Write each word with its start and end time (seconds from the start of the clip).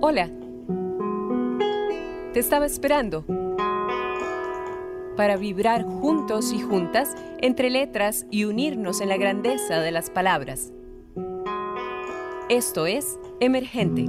Hola. 0.00 0.30
Te 2.32 2.38
estaba 2.38 2.66
esperando 2.66 3.24
para 5.16 5.36
vibrar 5.36 5.82
juntos 5.82 6.52
y 6.52 6.60
juntas 6.60 7.16
entre 7.40 7.68
letras 7.68 8.24
y 8.30 8.44
unirnos 8.44 9.00
en 9.00 9.08
la 9.08 9.16
grandeza 9.16 9.80
de 9.80 9.90
las 9.90 10.08
palabras. 10.08 10.72
Esto 12.48 12.86
es 12.86 13.18
Emergente. 13.40 14.06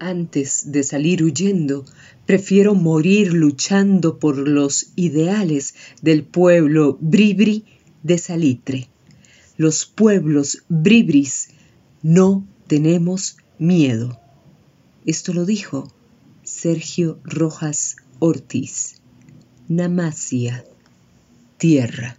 Antes 0.00 0.72
de 0.72 0.82
salir 0.82 1.22
huyendo, 1.22 1.84
prefiero 2.26 2.74
morir 2.74 3.32
luchando 3.32 4.18
por 4.18 4.36
los 4.36 4.90
ideales 4.96 5.76
del 6.02 6.24
pueblo 6.24 6.98
bribri 7.00 7.66
de 8.02 8.18
Salitre. 8.18 8.88
Los 9.56 9.86
pueblos 9.86 10.64
bribris 10.68 11.50
no 12.02 12.44
tenemos 12.66 13.36
miedo. 13.56 14.18
Esto 15.10 15.32
lo 15.32 15.44
dijo 15.44 15.88
Sergio 16.44 17.18
Rojas 17.24 17.96
Ortiz. 18.20 19.00
Namasia, 19.66 20.64
tierra. 21.58 22.16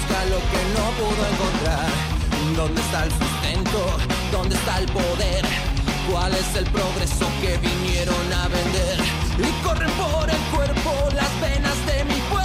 Busca 0.00 0.24
lo 0.26 0.38
que 0.50 0.62
no 0.74 0.84
pudo 0.98 1.22
encontrar. 1.32 1.88
¿Dónde 2.56 2.80
está 2.80 3.04
el 3.04 3.10
sustento? 3.10 3.80
¿Dónde 4.32 4.54
está 4.54 4.78
el 4.78 4.86
poder? 4.86 5.44
¿Cuál 6.10 6.32
es 6.34 6.56
el 6.56 6.64
progreso 6.66 7.26
que 7.40 7.56
vinieron 7.58 8.32
a 8.32 8.48
vender? 8.48 8.98
Y 9.38 9.64
corren 9.64 9.90
por 9.92 10.28
el 10.28 10.42
cuerpo 10.54 10.92
las 11.14 11.40
venas 11.40 11.86
de 11.86 12.04
mi 12.04 12.20
pueblo. 12.28 12.39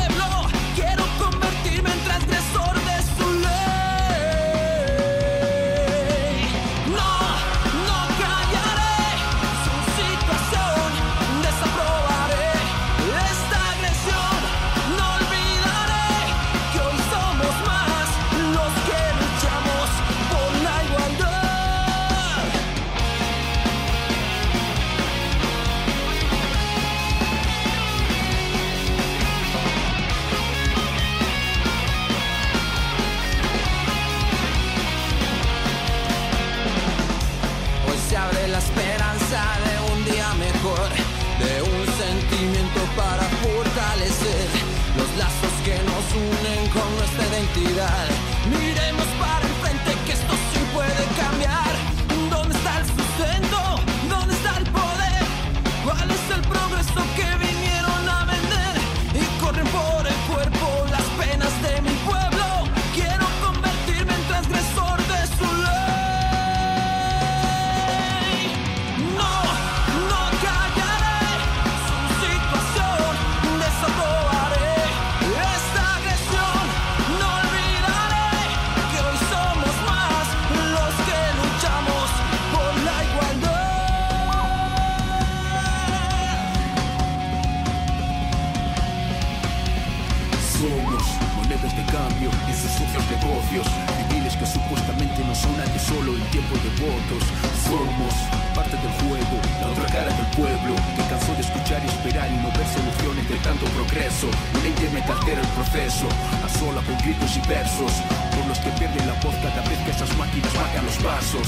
Monedas 91.55 91.75
de 91.75 91.85
cambio 91.91 92.29
en 92.47 92.55
sus 92.55 92.71
sucios 92.71 93.03
negocios. 93.09 93.67
Civiles 93.97 94.35
que 94.35 94.45
supuestamente 94.45 95.23
no 95.23 95.35
son 95.35 95.55
nadie 95.57 95.79
solo 95.79 96.15
en 96.15 96.23
tiempo 96.31 96.55
de 96.55 96.69
votos. 96.83 97.23
Somos 97.63 98.13
parte 98.55 98.75
del 98.75 98.91
juego, 99.03 99.35
la 99.61 99.67
otra 99.71 99.85
cara 99.87 100.11
del 100.11 100.27
pueblo. 100.35 100.75
Que 100.95 101.03
cansó 101.09 101.33
de 101.33 101.41
escuchar 101.41 101.81
y 101.83 101.87
esperar 101.87 102.27
y 102.31 102.37
no 102.37 102.49
ver 102.51 102.67
soluciones 102.67 103.29
de 103.29 103.37
tanto 103.39 103.65
progreso. 103.77 104.27
Una 104.59 104.67
internet 104.67 105.05
altera 105.09 105.41
el 105.41 105.47
proceso, 105.55 106.07
a 106.43 106.49
sola 106.59 106.81
con 106.81 106.97
gritos 106.99 107.37
y 107.37 107.41
versos. 107.47 107.93
Por 108.35 108.45
los 108.47 108.59
que 108.59 108.69
pierden 108.75 109.07
la 109.07 109.15
voz 109.23 109.35
cada 109.39 109.61
vez 109.69 109.79
que 109.85 109.91
esas 109.91 110.11
máquinas 110.17 110.53
marcan 110.55 110.85
los 110.85 110.97
pasos. 110.99 111.47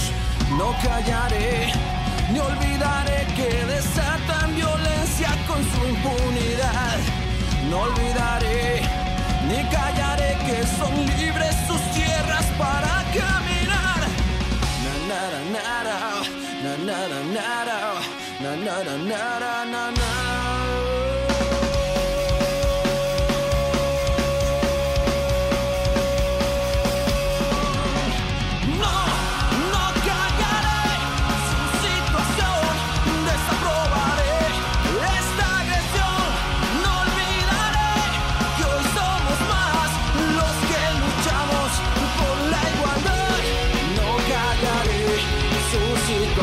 No 0.57 0.71
callaré, 0.83 1.71
ni 2.31 2.39
olvidaré 2.39 3.27
que 3.35 3.49
desatan 3.65 4.55
violencia 4.55 5.29
con 5.47 5.59
su 5.59 5.79
impunidad. 5.87 6.97
No 7.69 7.81
olvidaré, 7.81 8.81
ni 9.47 9.63
callaré 9.69 10.37
que 10.45 10.57
son 10.77 10.93
libres 11.17 11.55
sus 11.67 11.81
tierras 11.95 12.45
para 12.57 12.93
caminar. 13.17 14.01
Na 14.83 14.93
na 18.65 18.83
na 19.91 20.26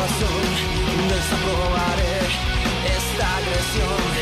situación, 0.07 1.09
desaprobaré 1.09 2.17
esta 2.95 3.37
agresión, 3.37 4.14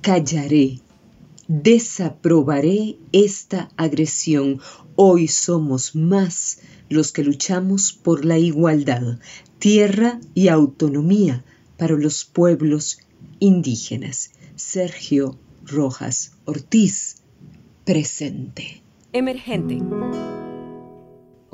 callaré. 0.00 0.80
Desaprobaré 1.48 2.96
esta 3.12 3.70
agresión. 3.76 4.60
Hoy 4.94 5.26
somos 5.28 5.94
más 5.96 6.60
los 6.88 7.12
que 7.12 7.24
luchamos 7.24 7.92
por 7.92 8.24
la 8.24 8.38
igualdad, 8.38 9.18
tierra 9.58 10.20
y 10.34 10.48
autonomía 10.48 11.44
para 11.76 11.96
los 11.96 12.24
pueblos 12.24 12.98
indígenas. 13.38 14.32
Sergio 14.54 15.38
Rojas 15.64 16.32
Ortiz, 16.44 17.16
presente. 17.84 18.82
Emergente. 19.12 19.78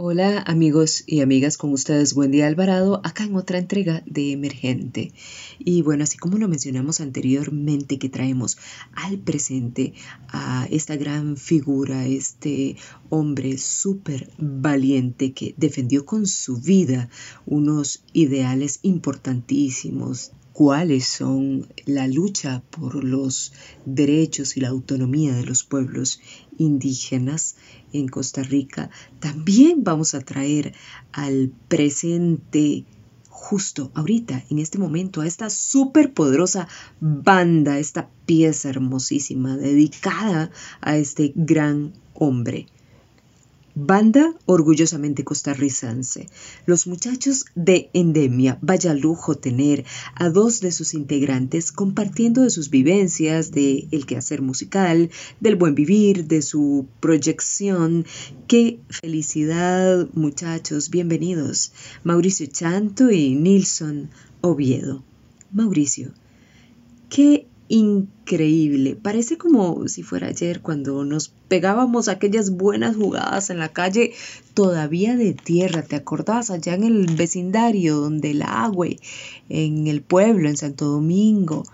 Hola 0.09 0.41
amigos 0.47 1.03
y 1.05 1.21
amigas, 1.21 1.57
con 1.59 1.73
ustedes 1.73 2.15
Wendy 2.15 2.41
Alvarado, 2.43 3.01
acá 3.03 3.25
en 3.25 3.35
otra 3.35 3.59
entrega 3.59 4.05
de 4.07 4.31
Emergente. 4.31 5.13
Y 5.59 5.83
bueno, 5.83 6.05
así 6.05 6.17
como 6.17 6.39
lo 6.39 6.47
mencionamos 6.47 7.01
anteriormente, 7.01 7.99
que 7.99 8.09
traemos 8.09 8.57
al 8.93 9.19
presente 9.19 9.95
a 10.29 10.69
esta 10.71 10.95
gran 10.95 11.37
figura, 11.37 12.07
este 12.07 12.77
hombre 13.09 13.59
súper 13.59 14.31
valiente 14.39 15.33
que 15.33 15.55
defendió 15.57 16.07
con 16.07 16.29
su 16.29 16.59
vida 16.59 17.09
unos 17.45 18.05
ideales 18.13 18.79
importantísimos 18.83 20.31
cuáles 20.57 21.07
son 21.07 21.69
la 21.85 22.09
lucha 22.09 22.63
por 22.71 23.05
los 23.05 23.53
derechos 23.85 24.57
y 24.57 24.61
la 24.61 24.69
autonomía 24.69 25.35
de 25.35 25.45
los 25.45 25.65
pueblos 25.65 26.19
indígenas 26.57 27.57
en 27.99 28.09
Costa 28.09 28.43
Rica, 28.43 28.91
también 29.21 29.85
vamos 29.85 30.15
a 30.15 30.21
traer 30.21 30.75
al 31.13 31.53
presente 31.69 32.85
justo 33.29 33.91
ahorita, 33.95 34.45
en 34.51 34.59
este 34.59 34.79
momento, 34.79 35.21
a 35.21 35.27
esta 35.27 35.51
súper 35.51 36.13
poderosa 36.13 36.69
banda, 37.01 37.79
esta 37.79 38.09
pieza 38.25 38.71
hermosísima 38.71 39.57
dedicada 39.57 40.51
a 40.81 40.97
este 40.97 41.33
gran 41.35 41.93
hombre. 42.15 42.67
Banda 43.79 44.35
orgullosamente 44.47 45.23
costarricense. 45.23 46.31
Los 46.65 46.87
muchachos 46.87 47.45
de 47.55 47.91
Endemia, 47.93 48.59
vaya 48.63 48.95
lujo 48.95 49.35
tener 49.35 49.85
a 50.15 50.31
dos 50.31 50.63
de 50.63 50.73
sus 50.73 50.95
integrantes 50.95 51.73
compartiendo 51.73 52.41
de 52.41 52.49
sus 52.49 52.71
vivencias, 52.71 53.51
de 53.51 53.87
el 53.91 54.07
quehacer 54.07 54.41
musical, 54.41 55.11
del 55.41 55.57
buen 55.57 55.75
vivir, 55.75 56.27
de 56.27 56.41
su 56.41 56.87
proyección. 57.01 58.07
Qué 58.49 58.81
felicidad, 58.89 60.09
muchachos, 60.15 60.89
bienvenidos. 60.89 61.73
Mauricio 62.03 62.47
Chanto 62.47 63.11
y 63.11 63.35
Nilson 63.35 64.09
Oviedo. 64.41 65.05
Mauricio, 65.53 66.13
qué 67.11 67.47
increíble. 67.69 68.97
Parece 68.97 69.39
como 69.39 69.89
si 69.89 70.03
fuera 70.03 70.29
ayer 70.29 70.61
cuando 70.61 71.05
nos 71.05 71.29
pegábamos 71.49 72.09
aquellas 72.09 72.51
buenas 72.51 72.97
jugadas 72.97 73.51
en 73.51 73.59
la 73.59 73.71
calle 73.71 74.13
todavía 74.55 75.17
de 75.17 75.35
tierra. 75.35 75.83
¿Te 75.83 75.97
acordás 75.97 76.51
allá 76.51 76.75
en 76.75 76.85
el 76.85 77.07
vecindario 77.17 77.97
donde 77.97 78.33
el 78.33 78.43
agua, 78.43 78.89
en 79.49 79.87
el 79.87 80.03
pueblo, 80.03 80.49
en 80.49 80.57
Santo 80.57 80.87
Domingo? 80.87 81.65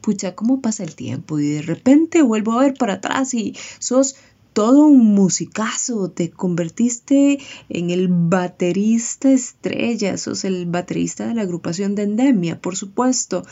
Pucha, 0.00 0.34
¿cómo 0.34 0.60
pasa 0.60 0.82
el 0.82 0.94
tiempo? 0.94 1.38
Y 1.38 1.48
de 1.48 1.62
repente 1.62 2.22
vuelvo 2.22 2.52
a 2.52 2.62
ver 2.62 2.74
para 2.74 2.94
atrás 2.94 3.34
y 3.34 3.54
sos 3.78 4.16
todo 4.52 4.86
un 4.86 5.14
musicazo, 5.14 6.10
te 6.10 6.30
convertiste 6.30 7.38
en 7.68 7.90
el 7.90 8.08
baterista 8.08 9.30
estrella, 9.30 10.16
sos 10.16 10.44
el 10.44 10.66
baterista 10.66 11.26
de 11.28 11.34
la 11.34 11.42
agrupación 11.42 11.94
de 11.94 12.02
Endemia, 12.02 12.60
por 12.60 12.76
supuesto. 12.76 13.44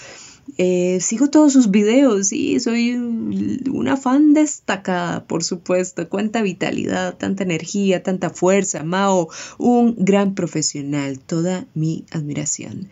Eh, 0.56 0.98
sigo 1.00 1.28
todos 1.28 1.52
sus 1.52 1.70
videos 1.70 2.32
y 2.32 2.58
soy 2.60 2.94
una 2.94 3.96
fan 3.96 4.34
destacada, 4.34 5.24
por 5.26 5.44
supuesto. 5.44 6.08
Cuánta 6.08 6.42
vitalidad, 6.42 7.16
tanta 7.16 7.42
energía, 7.42 8.02
tanta 8.02 8.30
fuerza. 8.30 8.82
Mao, 8.82 9.28
un 9.58 9.94
gran 9.98 10.34
profesional. 10.34 11.18
Toda 11.18 11.66
mi 11.74 12.04
admiración. 12.10 12.88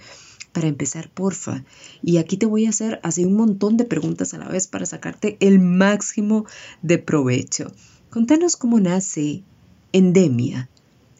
Para 0.52 0.68
empezar, 0.68 1.10
porfa, 1.10 1.64
y 2.02 2.16
aquí 2.16 2.38
te 2.38 2.46
voy 2.46 2.64
a 2.64 2.70
hacer 2.70 2.98
así 3.02 3.26
un 3.26 3.34
montón 3.34 3.76
de 3.76 3.84
preguntas 3.84 4.32
a 4.32 4.38
la 4.38 4.48
vez 4.48 4.66
para 4.66 4.86
sacarte 4.86 5.36
el 5.40 5.58
máximo 5.58 6.46
de 6.80 6.96
provecho. 6.96 7.72
Contanos 8.08 8.56
cómo 8.56 8.80
nace 8.80 9.42
Endemia. 9.92 10.70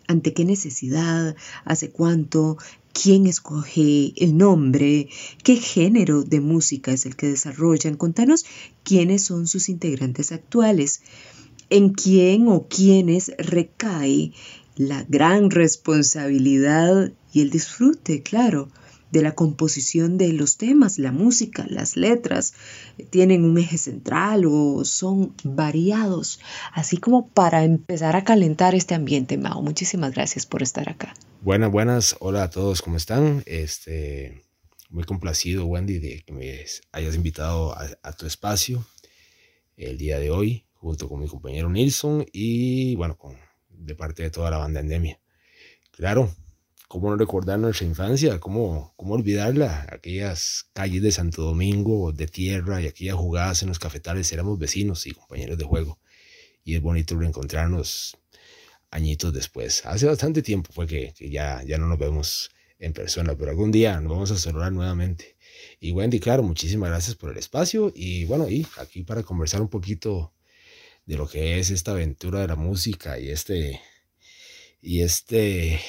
¿Ante 0.09 0.32
qué 0.32 0.47
necesidad? 0.47 1.37
¿Hace 1.67 1.91
cuánto? 1.91 2.56
Quién 3.02 3.26
escoge 3.26 4.14
el 4.16 4.37
nombre, 4.38 5.08
qué 5.43 5.56
género 5.56 6.22
de 6.22 6.40
música 6.40 6.93
es 6.93 7.04
el 7.04 7.14
que 7.14 7.28
desarrollan. 7.28 7.96
Contanos 7.96 8.46
quiénes 8.84 9.22
son 9.25 9.46
sus 9.46 9.69
integrantes 9.69 10.32
actuales, 10.32 11.02
en 11.69 11.90
quién 11.90 12.48
o 12.48 12.66
quiénes 12.69 13.32
recae 13.38 14.32
la 14.76 15.04
gran 15.08 15.50
responsabilidad 15.50 17.12
y 17.32 17.43
el 17.43 17.50
disfrute, 17.50 18.22
claro, 18.22 18.69
de 19.11 19.23
la 19.23 19.35
composición 19.35 20.19
de 20.19 20.32
los 20.32 20.56
temas, 20.56 20.99
la 20.99 21.12
música, 21.12 21.67
las 21.69 21.97
letras, 21.97 22.55
tienen 23.11 23.44
un 23.44 23.58
eje 23.58 23.79
central 23.79 24.44
o 24.47 24.85
son 24.85 25.35
variados, 25.44 26.41
así 26.73 26.97
como 26.97 27.29
para 27.29 27.64
empezar 27.64 28.17
a 28.17 28.25
calentar 28.25 28.75
este 28.75 28.94
ambiente, 28.94 29.38
Mao. 29.38 29.62
Muchísimas 29.62 30.12
gracias 30.14 30.47
por 30.47 30.62
estar 30.62 30.88
acá. 30.88 31.14
Buenas, 31.41 31.70
buenas, 31.70 32.17
hola 32.20 32.44
a 32.44 32.50
todos, 32.50 32.82
¿cómo 32.82 32.97
están? 32.97 33.43
Este, 33.47 34.43
muy 34.91 35.05
complacido, 35.05 35.67
Wendy, 35.67 35.99
de 35.99 36.23
que 36.23 36.32
me 36.32 36.64
hayas 36.93 37.14
invitado 37.14 37.76
a, 37.76 38.12
tu 38.12 38.26
espacio 38.26 38.85
el 39.76 39.99
día 39.99 40.19
de 40.19 40.31
hoy, 40.31 40.67
junto 40.75 41.08
con 41.08 41.20
mi 41.20 41.29
compañero 41.29 41.69
Nilsson 41.69 42.26
y, 42.32 42.97
bueno, 42.97 43.17
con, 43.17 43.37
de 43.69 43.94
parte 43.94 44.23
de 44.23 44.31
toda 44.31 44.50
la 44.50 44.58
banda 44.58 44.81
Endemia. 44.81 45.20
Claro, 45.93 46.35
¿Cómo 46.88 47.11
no 47.11 47.17
recordar 47.17 47.59
nuestra 47.59 47.85
infancia? 47.85 48.38
¿Cómo, 48.38 48.94
¿Cómo 48.97 49.15
olvidarla? 49.15 49.88
Aquellas 49.91 50.71
calles 50.73 51.03
de 51.03 51.11
Santo 51.11 51.43
Domingo 51.43 52.12
de 52.12 52.29
tierra 52.29 52.81
y 52.81 52.87
aquellas 52.87 53.17
jugadas 53.17 53.62
en 53.62 53.69
los 53.69 53.81
cafetales, 53.81 54.31
éramos 54.33 54.56
vecinos 54.59 55.05
y 55.06 55.11
compañeros 55.11 55.59
de 55.59 55.65
juego. 55.65 55.99
Y 56.62 56.77
es 56.77 56.83
bonito 56.83 57.19
reencontrarnos 57.19 58.17
añitos 58.91 59.33
después. 59.33 59.85
Hace 59.85 60.06
bastante 60.06 60.43
tiempo 60.43 60.73
fue 60.73 60.87
que, 60.87 61.12
ya, 61.19 61.61
ya 61.65 61.77
no 61.77 61.88
nos 61.88 61.99
vemos 61.99 62.50
en 62.79 62.93
persona, 62.93 63.35
pero 63.37 63.50
algún 63.50 63.73
día 63.73 64.00
nos 64.00 64.12
vamos 64.12 64.31
a 64.31 64.39
saludar 64.39 64.71
nuevamente. 64.73 65.37
Y 65.81 65.91
Wendy, 65.91 66.21
claro, 66.21 66.44
muchísimas 66.44 66.91
gracias 66.91 67.17
por 67.17 67.32
el 67.32 67.39
espacio 67.39 67.93
y 67.97 68.27
bueno, 68.27 68.49
y 68.49 68.65
aquí 68.79 69.03
para 69.03 69.25
conversar 69.25 69.61
un 69.61 69.69
poquito 69.69 70.32
de 71.05 71.17
lo 71.17 71.27
que 71.27 71.59
es 71.59 71.71
esta 71.71 71.93
aventura 71.93 72.41
de 72.41 72.49
la 72.49 72.56
música 72.56 73.19
y 73.19 73.31
este 73.31 73.81
y 74.81 75.03
este 75.03 75.81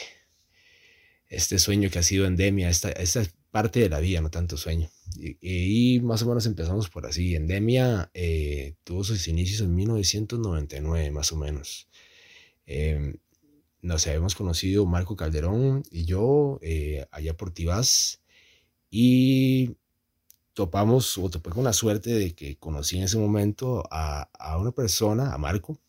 este 1.29 1.59
sueño 1.59 1.89
que 1.89 1.99
ha 1.99 2.03
sido 2.03 2.25
endemia, 2.25 2.69
esta, 2.69 2.89
esta 2.91 3.23
parte 3.51 3.79
de 3.79 3.89
la 3.89 3.99
vida, 3.99 4.21
no 4.21 4.29
tanto 4.29 4.57
sueño. 4.57 4.89
Y, 5.19 5.99
más 6.01 6.21
o 6.21 6.27
menos 6.27 6.45
empezamos 6.45 6.89
por 6.89 7.05
así. 7.05 7.35
Endemia 7.35 8.11
eh, 8.13 8.75
tuvo 8.83 9.03
sus 9.03 9.27
inicios 9.27 9.61
en 9.61 9.75
1999, 9.75 11.11
más 11.11 11.31
o 11.31 11.37
menos. 11.37 11.87
Eh, 12.65 13.15
nos 13.81 14.05
habíamos 14.07 14.35
conocido 14.35 14.85
Marco 14.85 15.15
Calderón 15.15 15.83
y 15.91 16.05
yo 16.05 16.59
eh, 16.61 17.07
allá 17.11 17.35
por 17.35 17.51
Tibás 17.51 18.21
y 18.89 19.75
topamos 20.53 21.17
o 21.17 21.29
topé 21.29 21.51
con 21.51 21.63
la 21.63 21.73
suerte 21.73 22.11
de 22.11 22.33
que 22.33 22.57
conocí 22.57 22.97
en 22.97 23.03
ese 23.03 23.17
momento 23.17 23.83
a, 23.91 24.29
a 24.33 24.57
una 24.57 24.71
persona, 24.71 25.33
a 25.33 25.37
Marco, 25.37 25.79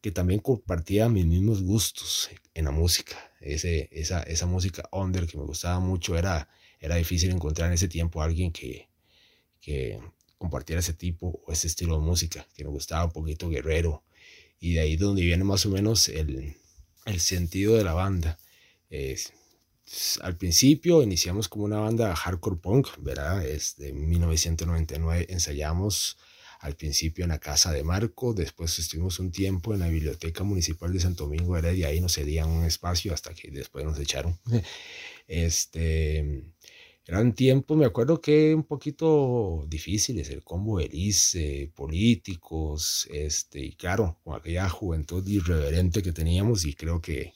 que 0.00 0.10
también 0.10 0.40
compartía 0.40 1.08
mis 1.08 1.26
mismos 1.26 1.62
gustos 1.62 2.28
en 2.54 2.66
la 2.66 2.70
música. 2.72 3.31
Ese, 3.42 3.88
esa, 3.92 4.22
esa 4.22 4.46
música 4.46 4.88
under 4.92 5.26
que 5.26 5.36
me 5.36 5.44
gustaba 5.44 5.80
mucho, 5.80 6.16
era, 6.16 6.48
era 6.80 6.96
difícil 6.96 7.30
encontrar 7.30 7.68
en 7.68 7.74
ese 7.74 7.88
tiempo 7.88 8.22
a 8.22 8.24
alguien 8.26 8.52
que, 8.52 8.88
que 9.60 10.00
compartiera 10.38 10.80
ese 10.80 10.94
tipo 10.94 11.42
o 11.46 11.52
ese 11.52 11.66
estilo 11.66 11.98
de 11.98 12.04
música, 12.04 12.46
que 12.54 12.64
me 12.64 12.70
gustaba 12.70 13.04
un 13.04 13.12
poquito 13.12 13.48
guerrero. 13.48 14.04
Y 14.60 14.74
de 14.74 14.80
ahí 14.80 14.96
donde 14.96 15.22
viene 15.22 15.44
más 15.44 15.66
o 15.66 15.70
menos 15.70 16.08
el, 16.08 16.56
el 17.04 17.20
sentido 17.20 17.76
de 17.76 17.84
la 17.84 17.94
banda. 17.94 18.38
al 20.20 20.36
principio 20.36 21.02
iniciamos 21.02 21.48
como 21.48 21.64
una 21.64 21.80
banda 21.80 22.14
hardcore 22.14 22.56
punk, 22.56 22.88
¿verdad? 22.98 23.44
Es 23.44 23.76
de 23.76 23.92
1999 23.92 25.26
ensayamos 25.30 26.16
al 26.62 26.76
principio 26.76 27.24
en 27.24 27.30
la 27.30 27.40
casa 27.40 27.72
de 27.72 27.82
Marco, 27.82 28.34
después 28.34 28.78
estuvimos 28.78 29.18
un 29.18 29.32
tiempo 29.32 29.74
en 29.74 29.80
la 29.80 29.88
Biblioteca 29.88 30.44
Municipal 30.44 30.92
de 30.92 31.00
Santo 31.00 31.24
Domingo 31.24 31.56
Heredia, 31.56 31.88
ahí 31.88 32.00
nos 32.00 32.14
cedían 32.14 32.48
un 32.48 32.64
espacio 32.64 33.12
hasta 33.12 33.34
que 33.34 33.50
después 33.50 33.84
nos 33.84 33.98
echaron. 33.98 34.38
Este, 35.28 36.44
eran 37.06 37.32
tiempos, 37.34 37.76
me 37.76 37.86
acuerdo 37.86 38.20
que 38.20 38.54
un 38.54 38.64
poquito 38.64 39.64
difíciles, 39.68 40.28
el 40.30 40.42
combo 40.42 40.78
de 40.78 41.72
políticos, 41.74 43.08
este, 43.10 43.60
y 43.60 43.72
claro, 43.74 44.18
con 44.24 44.36
aquella 44.36 44.68
juventud 44.68 45.26
irreverente 45.26 46.02
que 46.02 46.12
teníamos 46.12 46.64
y 46.64 46.74
creo 46.74 47.00
que 47.00 47.34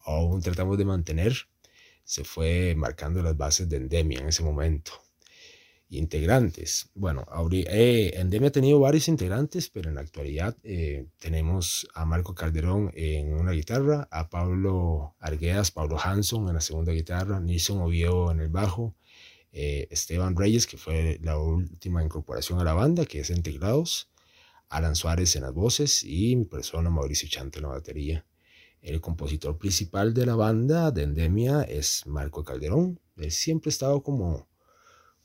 aún 0.00 0.40
tratamos 0.40 0.78
de 0.78 0.84
mantener, 0.84 1.36
se 2.04 2.24
fue 2.24 2.74
marcando 2.76 3.22
las 3.22 3.36
bases 3.36 3.68
de 3.68 3.76
endemia 3.78 4.20
en 4.20 4.28
ese 4.28 4.42
momento 4.42 4.92
integrantes. 5.90 6.90
Bueno, 6.94 7.26
eh, 7.68 8.12
Endemia 8.14 8.48
ha 8.48 8.52
tenido 8.52 8.78
varios 8.80 9.08
integrantes, 9.08 9.68
pero 9.68 9.88
en 9.88 9.96
la 9.96 10.00
actualidad 10.02 10.56
eh, 10.62 11.06
tenemos 11.18 11.88
a 11.94 12.04
Marco 12.04 12.34
Calderón 12.34 12.92
en 12.94 13.34
una 13.34 13.52
guitarra, 13.52 14.08
a 14.10 14.30
Pablo 14.30 15.16
Arguedas, 15.18 15.70
Pablo 15.72 15.98
Hanson 16.02 16.48
en 16.48 16.54
la 16.54 16.60
segunda 16.60 16.92
guitarra, 16.92 17.40
Nilson 17.40 17.82
Oviedo 17.82 18.30
en 18.30 18.40
el 18.40 18.48
bajo, 18.48 18.94
eh, 19.52 19.88
Esteban 19.90 20.36
Reyes, 20.36 20.66
que 20.66 20.78
fue 20.78 21.18
la 21.22 21.38
última 21.38 22.02
incorporación 22.04 22.60
a 22.60 22.64
la 22.64 22.72
banda, 22.74 23.04
que 23.04 23.20
es 23.20 23.30
en 23.30 23.42
Alan 24.68 24.94
Suárez 24.94 25.34
en 25.34 25.42
las 25.42 25.52
voces 25.52 26.04
y 26.04 26.36
mi 26.36 26.44
persona 26.44 26.90
Mauricio 26.90 27.28
Chante 27.28 27.58
en 27.58 27.64
la 27.64 27.70
batería. 27.70 28.24
El 28.80 29.00
compositor 29.00 29.58
principal 29.58 30.14
de 30.14 30.24
la 30.24 30.36
banda 30.36 30.90
de 30.92 31.02
Endemia 31.02 31.62
es 31.62 32.06
Marco 32.06 32.44
Calderón. 32.44 33.00
Él 33.16 33.32
siempre 33.32 33.68
ha 33.68 33.72
estado 33.72 34.02
como, 34.02 34.48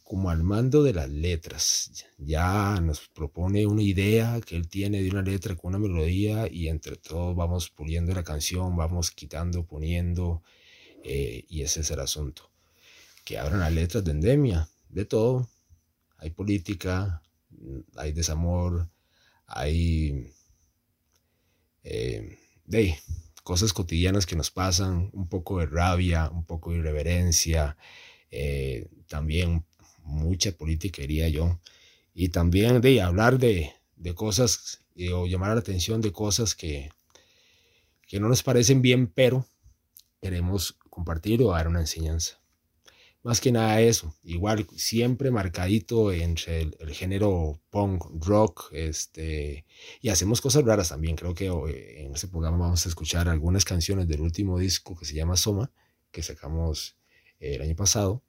como 0.06 0.30
al 0.30 0.44
mando 0.44 0.84
de 0.84 0.94
las 0.94 1.10
letras. 1.10 2.06
Ya 2.20 2.80
nos 2.80 3.10
propone 3.10 3.66
una 3.66 3.82
idea 3.82 4.40
que 4.40 4.56
él 4.56 4.70
tiene 4.70 5.02
de 5.02 5.10
una 5.10 5.24
letra 5.24 5.56
con 5.56 5.70
una 5.70 5.80
melodía 5.80 6.48
y 6.50 6.68
entre 6.68 6.96
todos 6.96 7.36
vamos 7.36 7.72
puliendo 7.72 8.14
la 8.14 8.24
canción, 8.24 8.78
vamos 8.78 9.10
quitando, 9.10 9.66
poniendo 9.66 10.44
eh, 11.04 11.44
y 11.50 11.64
ese 11.64 11.82
es 11.82 11.90
el 11.90 12.00
asunto. 12.00 12.52
Que 13.26 13.40
abran 13.40 13.60
las 13.60 13.74
letras 13.74 14.04
de 14.04 14.12
Endemia, 14.12 14.70
de 14.90 15.06
todo. 15.06 15.50
Hay 16.18 16.30
política, 16.30 17.24
hay 17.96 18.14
desamor, 18.14 18.88
hay... 19.48 20.32
Eh, 21.84 22.38
de 22.66 22.98
cosas 23.44 23.74
cotidianas 23.74 24.28
que 24.28 24.36
nos 24.36 24.52
pasan, 24.52 25.10
un 25.14 25.28
poco 25.30 25.60
de 25.60 25.66
rabia, 25.66 26.30
un 26.30 26.46
poco 26.46 26.72
de 26.72 26.80
irreverencia, 26.80 27.78
eh, 28.32 28.88
también 29.08 29.66
mucha 30.06 30.52
política, 30.54 31.02
diría 31.02 31.28
yo, 31.30 31.60
y 32.14 32.30
también 32.30 32.80
de 32.82 33.02
hablar 33.02 33.38
de, 33.40 33.74
de 33.98 34.14
cosas 34.14 34.82
eh, 34.96 35.12
o 35.12 35.28
llamar 35.28 35.54
la 35.54 35.60
atención 35.60 36.00
de 36.02 36.12
cosas 36.12 36.56
que, 36.56 36.90
que 38.08 38.20
no 38.20 38.30
nos 38.30 38.44
parecen 38.44 38.82
bien, 38.82 39.08
pero 39.08 39.46
queremos 40.22 40.78
compartir 40.90 41.42
o 41.44 41.52
dar 41.52 41.68
una 41.68 41.82
enseñanza. 41.82 42.40
Más 43.24 43.42
que 43.42 43.52
nada 43.52 43.82
eso, 43.82 44.16
igual 44.24 44.68
siempre 44.76 45.32
marcadito 45.32 46.12
entre 46.14 46.62
el, 46.62 46.94
género 46.94 47.60
punk, 47.72 48.06
rock, 48.24 48.70
este, 48.72 49.66
y 50.00 50.10
hacemos 50.10 50.42
cosas 50.42 50.64
raras 50.64 50.90
también. 50.90 51.16
Creo 51.16 51.34
que 51.34 51.48
eh, 51.48 52.06
en 52.06 52.14
este 52.14 52.28
programa 52.28 52.60
vamos 52.60 52.86
a 52.86 52.90
escuchar 52.90 53.28
algunas 53.28 53.66
canciones 53.66 54.08
del 54.08 54.22
último 54.22 54.60
disco 54.60 54.96
que 54.96 55.06
se 55.06 55.16
llama 55.16 55.38
Soma, 55.38 55.72
que 56.12 56.22
sacamos 56.22 56.98
eh, 57.40 57.56
el 57.56 57.64
año 57.64 57.76
pasado, 57.76 58.22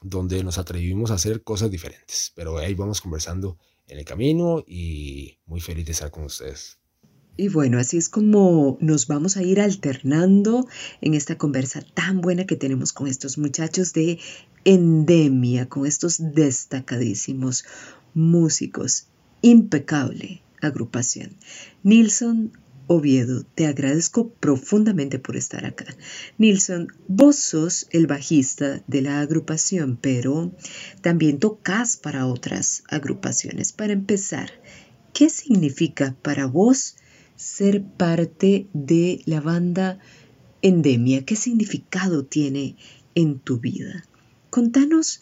donde 0.00 0.42
nos 0.44 0.58
atrevimos 0.58 1.10
a 1.10 1.14
hacer 1.14 1.42
cosas 1.42 1.70
diferentes. 1.70 2.32
Pero 2.34 2.58
ahí 2.58 2.74
vamos 2.74 3.00
conversando 3.00 3.58
en 3.86 3.98
el 3.98 4.04
camino 4.04 4.64
y 4.66 5.38
muy 5.46 5.60
feliz 5.60 5.86
de 5.86 5.92
estar 5.92 6.10
con 6.10 6.24
ustedes. 6.24 6.78
Y 7.36 7.48
bueno, 7.48 7.78
así 7.78 7.96
es 7.96 8.08
como 8.08 8.78
nos 8.80 9.06
vamos 9.06 9.36
a 9.36 9.42
ir 9.42 9.60
alternando 9.60 10.66
en 11.00 11.14
esta 11.14 11.38
conversa 11.38 11.82
tan 11.82 12.20
buena 12.20 12.46
que 12.46 12.56
tenemos 12.56 12.92
con 12.92 13.06
estos 13.06 13.38
muchachos 13.38 13.92
de 13.92 14.18
Endemia, 14.64 15.68
con 15.68 15.86
estos 15.86 16.16
destacadísimos 16.18 17.64
músicos. 18.12 19.06
Impecable 19.40 20.42
agrupación. 20.60 21.36
Nilson 21.82 22.52
Oviedo, 22.90 23.44
te 23.54 23.66
agradezco 23.66 24.30
profundamente 24.30 25.18
por 25.18 25.36
estar 25.36 25.66
acá. 25.66 25.84
Nilson, 26.38 26.88
vos 27.06 27.36
sos 27.36 27.86
el 27.90 28.06
bajista 28.06 28.82
de 28.86 29.02
la 29.02 29.20
agrupación, 29.20 29.98
pero 30.00 30.52
también 31.02 31.38
tocas 31.38 31.98
para 31.98 32.26
otras 32.26 32.84
agrupaciones. 32.88 33.72
Para 33.72 33.92
empezar, 33.92 34.50
¿qué 35.12 35.28
significa 35.28 36.16
para 36.22 36.46
vos 36.46 36.96
ser 37.36 37.84
parte 37.84 38.68
de 38.72 39.20
la 39.26 39.42
banda 39.42 39.98
Endemia? 40.62 41.26
¿Qué 41.26 41.36
significado 41.36 42.24
tiene 42.24 42.76
en 43.14 43.38
tu 43.38 43.60
vida? 43.60 44.02
Contanos 44.48 45.20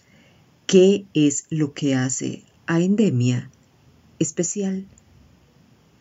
qué 0.69 1.07
es 1.15 1.47
lo 1.51 1.75
que 1.75 1.97
hace 1.97 2.45
a 2.69 2.81
Endemia 2.81 3.51
especial. 4.21 4.87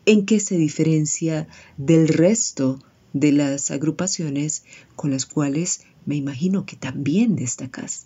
¿En 0.06 0.26
qué 0.26 0.40
se 0.40 0.58
diferencia 0.58 1.48
del 1.78 2.08
resto 2.08 2.80
de 3.14 3.32
las 3.32 3.72
agrupaciones 3.72 4.64
con 4.96 5.12
las 5.12 5.26
cuales 5.26 5.82
me 6.06 6.16
imagino 6.16 6.66
que 6.66 6.76
también 6.76 7.36
destacas? 7.36 8.06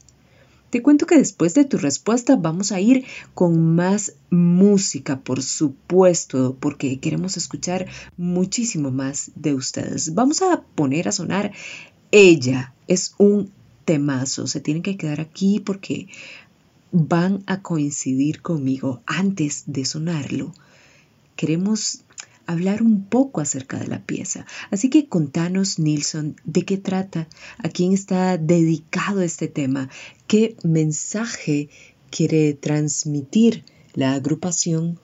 Te 0.69 0.81
cuento 0.83 1.07
que 1.07 1.17
después 1.17 1.55
de 1.55 1.65
tu 1.65 1.77
respuesta 1.77 2.35
vamos 2.35 2.71
a 2.71 2.79
ir 2.79 3.03
con 3.33 3.75
más 3.75 4.13
música, 4.29 5.19
por 5.19 5.41
supuesto, 5.41 6.55
porque 6.59 6.99
queremos 6.99 7.37
escuchar 7.37 7.87
muchísimo 8.17 8.91
más 8.91 9.31
de 9.35 9.55
ustedes. 9.55 10.13
Vamos 10.13 10.41
a 10.41 10.61
poner 10.75 11.07
a 11.07 11.11
sonar 11.11 11.51
Ella. 12.11 12.73
Es 12.87 13.15
un 13.17 13.51
temazo. 13.83 14.47
Se 14.47 14.61
tienen 14.61 14.83
que 14.83 14.95
quedar 14.95 15.19
aquí 15.19 15.59
porque 15.59 16.07
van 16.91 17.43
a 17.47 17.61
coincidir 17.61 18.41
conmigo 18.41 19.01
antes 19.07 19.63
de 19.65 19.85
sonarlo. 19.85 20.53
Queremos 21.39 22.03
hablar 22.47 22.81
un 22.81 23.05
poco 23.05 23.39
acerca 23.39 23.79
de 23.79 23.87
la 23.87 24.01
pieza. 24.01 24.45
Así 24.71 24.89
que 24.89 25.07
contanos, 25.07 25.79
Nilsson, 25.79 26.35
de 26.43 26.65
qué 26.65 26.75
trata, 26.75 27.29
a 27.59 27.69
quién 27.69 27.93
está 27.93 28.37
dedicado 28.37 29.21
este 29.21 29.47
tema, 29.47 29.87
qué 30.27 30.57
mensaje 30.65 31.69
quiere 32.09 32.55
transmitir 32.55 33.63
la 33.93 34.15
agrupación 34.15 34.99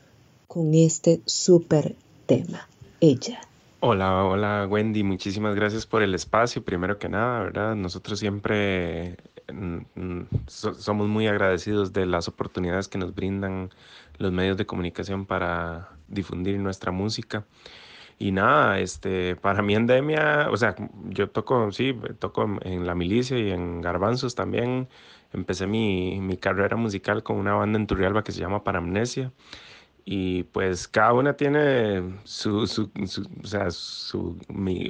con 0.46 0.74
este 0.74 1.22
súper 1.26 1.96
tema. 2.26 2.68
Ella. 3.00 3.40
Hola, 3.80 4.26
hola 4.26 4.68
Wendy, 4.70 5.04
muchísimas 5.04 5.56
gracias 5.56 5.86
por 5.86 6.04
el 6.04 6.14
espacio, 6.14 6.66
primero 6.66 7.00
que 7.00 7.08
nada, 7.08 7.44
¿verdad? 7.44 7.76
Nosotros 7.78 8.20
siempre 8.20 9.16
mm, 9.54 9.78
mm, 9.96 10.28
somos 10.48 11.08
muy 11.08 11.28
agradecidos 11.28 11.94
de 11.94 12.06
las 12.06 12.28
oportunidades 12.28 12.90
que 12.90 12.98
nos 12.98 13.16
brindan 13.16 13.70
los 14.18 14.34
medios 14.34 14.58
de 14.58 14.66
comunicación 14.66 15.26
para 15.26 15.95
difundir 16.08 16.60
nuestra 16.60 16.92
música. 16.92 17.46
Y 18.18 18.32
nada, 18.32 18.80
este, 18.80 19.36
para 19.36 19.62
mí 19.62 19.76
Endemia, 19.76 20.50
o 20.50 20.58
sea, 20.58 20.76
yo 21.10 21.30
toco, 21.30 21.72
sí, 21.72 21.94
toco 22.20 22.48
en 22.62 22.86
la 22.86 22.96
milicia 22.96 23.38
y 23.38 23.52
en 23.52 23.82
Garbanzos 23.82 24.36
también. 24.36 24.88
Empecé 25.34 25.68
mi, 25.68 26.20
mi 26.22 26.38
carrera 26.38 26.78
musical 26.78 27.24
con 27.24 27.38
una 27.38 27.54
banda 27.56 27.78
en 27.78 27.88
Turrialba 27.88 28.24
que 28.24 28.32
se 28.32 28.40
llama 28.40 28.64
Paramnesia. 28.64 29.34
Y 30.08 30.44
pues 30.44 30.88
cada 30.88 31.14
una 31.14 31.36
tiene 31.36 32.04
su, 32.26 32.68
su, 32.68 32.92
o 33.44 33.48
sea, 33.48 33.72
su, 33.72 34.38
mi, 34.50 34.88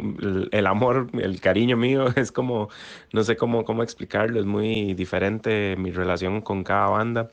el 0.51 0.67
amor, 0.67 1.07
el 1.13 1.39
cariño 1.39 1.77
mío, 1.77 2.07
es 2.17 2.34
como, 2.34 2.69
no 3.13 3.24
sé 3.24 3.38
cómo, 3.38 3.63
cómo 3.63 3.81
explicarlo, 3.81 4.41
es 4.41 4.45
muy 4.45 4.93
diferente 4.93 5.77
mi 5.77 5.91
relación 5.91 6.41
con 6.41 6.65
cada 6.65 6.89
banda. 6.89 7.31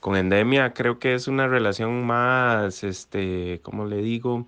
Con 0.00 0.16
Endemia 0.16 0.72
creo 0.74 0.98
que 0.98 1.14
es 1.14 1.28
una 1.28 1.48
relación 1.48 2.06
más, 2.06 2.84
este, 2.84 3.60
¿cómo 3.62 3.86
le 3.86 3.98
digo? 3.98 4.46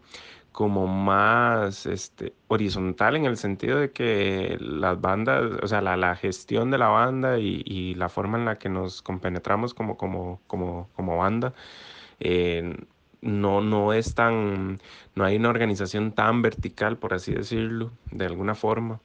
como 0.58 0.88
más 0.88 1.86
este, 1.86 2.34
horizontal 2.48 3.14
en 3.14 3.26
el 3.26 3.36
sentido 3.36 3.78
de 3.78 3.92
que 3.92 4.56
las 4.60 5.00
bandas, 5.00 5.52
o 5.62 5.68
sea, 5.68 5.80
la, 5.80 5.96
la 5.96 6.16
gestión 6.16 6.72
de 6.72 6.78
la 6.78 6.88
banda 6.88 7.38
y, 7.38 7.62
y, 7.64 7.94
la 7.94 8.08
forma 8.08 8.38
en 8.38 8.44
la 8.44 8.58
que 8.58 8.68
nos 8.68 9.00
compenetramos 9.00 9.72
como, 9.72 9.96
como, 9.96 10.40
como, 10.48 10.88
como 10.96 11.16
banda, 11.16 11.54
eh, 12.18 12.76
no, 13.20 13.60
no 13.60 13.92
es 13.92 14.14
tan, 14.16 14.80
no 15.14 15.24
hay 15.24 15.36
una 15.36 15.50
organización 15.50 16.12
tan 16.12 16.42
vertical, 16.42 16.98
por 16.98 17.14
así 17.14 17.32
decirlo, 17.32 17.92
de 18.10 18.26
alguna 18.26 18.56
forma. 18.56 19.00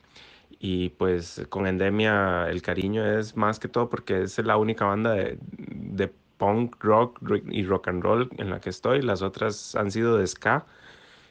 Y 0.60 0.90
pues 0.90 1.46
con 1.50 1.68
Endemia 1.68 2.48
el 2.50 2.62
cariño 2.64 3.06
es 3.06 3.36
más 3.38 3.60
que 3.60 3.68
todo 3.68 3.90
porque 3.90 4.24
es 4.24 4.38
la 4.40 4.58
única 4.58 4.86
banda 4.86 5.14
de, 5.14 5.38
de 5.42 6.12
punk, 6.44 6.76
rock 6.84 7.22
y 7.50 7.64
rock 7.64 7.88
and 7.88 8.04
roll 8.04 8.30
en 8.38 8.50
la 8.50 8.60
que 8.60 8.70
estoy. 8.70 9.02
Las 9.02 9.22
otras 9.22 9.76
han 9.76 9.92
sido 9.92 10.18
de 10.18 10.28
ska. 10.28 10.66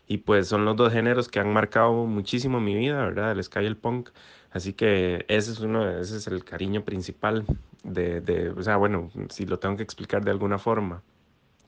Y 0.07 0.19
pues 0.19 0.49
son 0.49 0.65
los 0.65 0.75
dos 0.77 0.91
géneros 0.93 1.29
que 1.29 1.39
han 1.39 1.53
marcado 1.53 2.07
muchísimo 2.07 2.61
mi 2.61 2.75
vida, 2.75 2.97
¿verdad? 3.05 3.33
El 3.33 3.45
ska 3.45 3.63
y 3.63 3.67
el 3.67 3.77
punk. 3.77 4.09
Así 4.51 4.73
que 4.73 5.25
ese 5.29 5.53
es 5.53 5.61
uno, 5.61 5.89
ese 5.89 6.17
es 6.17 6.27
el 6.27 6.45
cariño 6.45 6.85
principal 6.85 7.45
de, 7.85 8.21
de, 8.23 8.51
o 8.51 8.63
sea, 8.63 8.77
bueno, 8.79 9.11
si 9.29 9.45
lo 9.45 9.59
tengo 9.59 9.77
que 9.77 9.83
explicar 9.83 10.25
de 10.25 10.31
alguna 10.31 10.59
forma. 10.59 11.03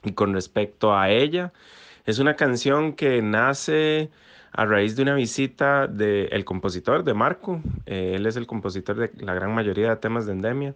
Y 0.03 0.13
con 0.13 0.33
respecto 0.33 0.95
a 0.95 1.09
ella, 1.11 1.53
es 2.05 2.19
una 2.19 2.35
canción 2.35 2.93
que 2.93 3.21
nace 3.21 4.09
a 4.57 4.65
raíz 4.65 4.95
de 4.95 5.01
una 5.03 5.15
visita 5.15 5.85
del 5.87 6.45
compositor, 6.45 7.03
de 7.03 7.13
Marco. 7.13 7.61
Eh, 7.85 8.13
él 8.15 8.25
es 8.25 8.37
el 8.37 8.47
compositor 8.47 8.95
de 8.95 9.11
la 9.23 9.33
gran 9.33 9.53
mayoría 9.53 9.89
de 9.89 9.95
temas 9.97 10.25
de 10.25 10.31
Endemia. 10.31 10.75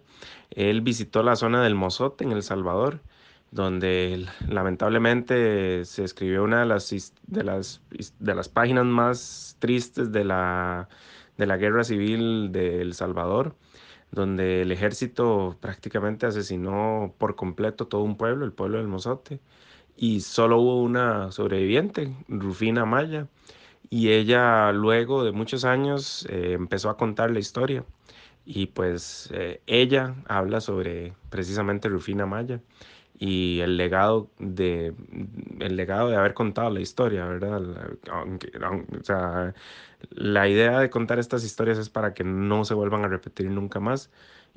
Él 0.50 0.82
visitó 0.82 1.22
la 1.22 1.34
zona 1.34 1.62
del 1.62 1.74
Mozote 1.74 2.24
en 2.24 2.32
El 2.32 2.42
Salvador, 2.42 3.00
donde 3.50 4.26
lamentablemente 4.46 5.86
se 5.86 6.04
escribió 6.04 6.44
una 6.44 6.60
de 6.60 6.66
las, 6.66 7.14
de 7.26 7.42
las, 7.42 7.80
de 8.18 8.34
las 8.34 8.50
páginas 8.50 8.84
más 8.84 9.56
tristes 9.60 10.12
de 10.12 10.24
la, 10.24 10.88
de 11.38 11.46
la 11.46 11.56
guerra 11.56 11.82
civil 11.82 12.52
de 12.52 12.82
El 12.82 12.94
Salvador 12.94 13.56
donde 14.12 14.62
el 14.62 14.72
ejército 14.72 15.56
prácticamente 15.60 16.26
asesinó 16.26 17.14
por 17.16 17.36
completo 17.36 17.86
todo 17.86 18.02
un 18.02 18.16
pueblo, 18.16 18.44
el 18.44 18.52
pueblo 18.52 18.78
del 18.78 18.88
Mozote, 18.88 19.38
y 19.96 20.22
solo 20.22 20.58
hubo 20.58 20.82
una 20.82 21.30
sobreviviente, 21.30 22.12
Rufina 22.26 22.84
Maya, 22.84 23.28
y 23.90 24.12
ella 24.12 24.72
luego 24.72 25.24
de 25.24 25.32
muchos 25.32 25.64
años 25.64 26.26
eh, 26.30 26.52
empezó 26.52 26.90
a 26.90 26.96
contar 26.96 27.30
la 27.32 27.40
historia 27.40 27.84
y 28.46 28.66
pues 28.66 29.30
eh, 29.34 29.60
ella 29.66 30.14
habla 30.28 30.60
sobre 30.60 31.14
precisamente 31.28 31.88
Rufina 31.88 32.24
Maya 32.24 32.60
y 33.18 33.60
el 33.60 33.76
legado 33.76 34.30
de 34.38 34.94
el 35.58 35.76
legado 35.76 36.08
de 36.08 36.16
haber 36.16 36.34
contado 36.34 36.70
la 36.70 36.80
historia, 36.80 37.26
¿verdad? 37.26 37.60
o 37.60 39.04
sea, 39.04 39.54
la 40.10 40.48
idea 40.48 40.80
de 40.80 40.88
contar 40.88 41.18
estas 41.18 41.44
historias 41.44 41.76
es 41.78 41.90
para 41.90 42.14
que 42.14 42.24
no 42.24 42.64
se 42.64 42.74
vuelvan 42.74 43.04
a 43.04 43.08
repetir 43.08 43.50
nunca 43.50 43.80
más 43.80 44.10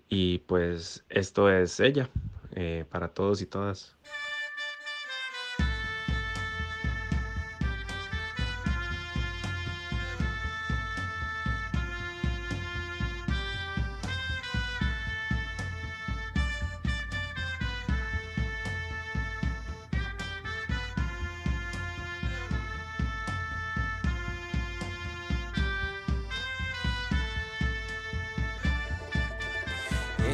y 0.09 0.39
pues 0.39 1.03
esto 1.09 1.49
es 1.51 1.79
ella 1.79 2.09
eh, 2.55 2.85
para 2.89 3.09
todos 3.09 3.41
y 3.41 3.47
todas. 3.47 3.97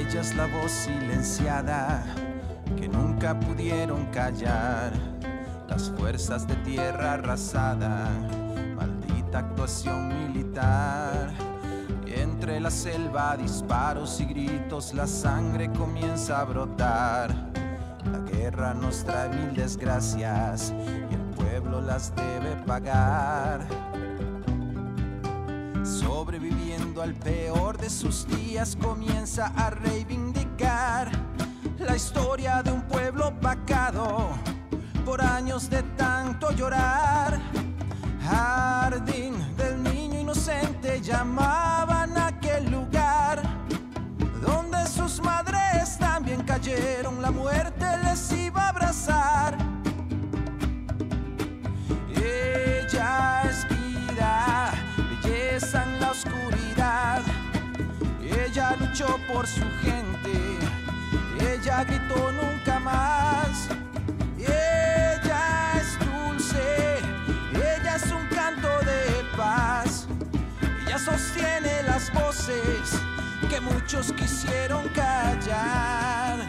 Ella 0.09 0.21
es 0.21 0.35
la 0.35 0.47
voz 0.47 0.71
silenciada 0.71 2.03
que 2.75 2.87
nunca 2.87 3.39
pudieron 3.39 4.07
callar. 4.07 4.91
Las 5.67 5.91
fuerzas 5.91 6.47
de 6.47 6.55
tierra 6.55 7.13
arrasada, 7.13 8.09
maldita 8.75 9.37
actuación 9.37 10.07
militar. 10.07 11.31
Entre 12.07 12.59
la 12.59 12.71
selva, 12.71 13.37
disparos 13.37 14.19
y 14.19 14.25
gritos, 14.25 14.95
la 14.95 15.05
sangre 15.05 15.71
comienza 15.73 16.39
a 16.39 16.45
brotar. 16.45 17.29
La 18.11 18.19
guerra 18.31 18.73
nos 18.73 19.03
trae 19.03 19.29
mil 19.29 19.53
desgracias 19.53 20.73
y 21.11 21.13
el 21.13 21.21
pueblo 21.35 21.81
las 21.81 22.15
debe 22.15 22.55
pagar 22.65 23.67
sobreviviendo 26.29 27.01
al 27.01 27.15
peor 27.15 27.79
de 27.79 27.89
sus 27.89 28.27
días, 28.27 28.77
comienza 28.79 29.48
a 29.55 29.71
reivindicar 29.71 31.09
la 31.79 31.95
historia 31.95 32.62
de 32.62 32.71
un 32.71 32.83
pueblo 32.83 33.33
vacado 33.41 34.29
por 35.03 35.24
años 35.24 35.71
de 35.71 35.81
tanto 35.98 36.51
llorar. 36.51 37.39
Jardín 38.21 39.33
del 39.57 39.81
niño 39.81 40.19
inocente 40.19 41.01
llamaban 41.01 42.15
aquel 42.15 42.69
lugar 42.69 43.41
donde 44.39 44.86
sus 44.86 45.19
madres 45.24 45.98
también 45.98 46.43
cayeron, 46.43 47.24
la 47.24 47.31
muerte 47.31 47.86
por 59.31 59.45
su 59.45 59.62
gente, 59.83 60.57
ella 61.39 61.83
gritó 61.83 62.31
nunca 62.31 62.79
más. 62.79 63.69
Ella 64.38 65.74
es 65.79 66.00
dulce, 66.00 66.98
ella 67.53 67.95
es 67.95 68.12
un 68.12 68.25
canto 68.27 68.67
de 68.79 69.24
paz. 69.38 70.07
Ella 70.86 70.98
sostiene 70.98 71.83
las 71.83 72.12
voces 72.13 73.00
que 73.50 73.62
muchos 73.62 74.12
quisieron 74.13 74.88
callar. 74.89 76.49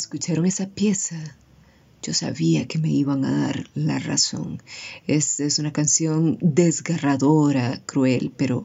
¿Escucharon 0.00 0.46
esa 0.46 0.66
pieza? 0.66 1.36
Yo 2.02 2.14
sabía 2.14 2.66
que 2.66 2.78
me 2.78 2.90
iban 2.90 3.26
a 3.26 3.46
dar 3.46 3.68
la 3.74 3.98
razón. 3.98 4.62
Es, 5.06 5.40
es 5.40 5.58
una 5.58 5.74
canción 5.74 6.38
desgarradora, 6.40 7.82
cruel, 7.84 8.32
pero 8.34 8.64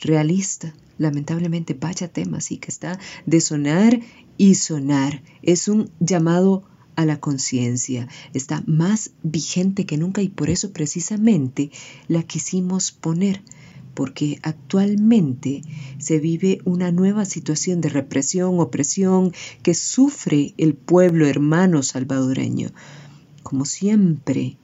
realista. 0.00 0.74
Lamentablemente, 0.96 1.74
vaya 1.74 2.08
tema, 2.08 2.38
así 2.38 2.56
que 2.56 2.70
está 2.70 2.98
de 3.26 3.42
sonar 3.42 4.00
y 4.38 4.54
sonar. 4.54 5.22
Es 5.42 5.68
un 5.68 5.90
llamado 6.00 6.64
a 6.96 7.04
la 7.04 7.20
conciencia. 7.20 8.08
Está 8.32 8.62
más 8.66 9.10
vigente 9.22 9.84
que 9.84 9.98
nunca 9.98 10.22
y 10.22 10.30
por 10.30 10.48
eso 10.48 10.72
precisamente 10.72 11.70
la 12.08 12.22
quisimos 12.22 12.90
poner 12.90 13.42
porque 13.94 14.38
actualmente 14.42 15.62
se 15.98 16.18
vive 16.18 16.60
una 16.64 16.92
nueva 16.92 17.24
situación 17.24 17.80
de 17.80 17.88
represión, 17.88 18.60
opresión 18.60 19.32
que 19.62 19.74
sufre 19.74 20.54
el 20.58 20.74
pueblo 20.74 21.26
hermano 21.26 21.82
salvadoreño. 21.82 22.70
Como 23.42 23.64
siempre, 23.64 24.56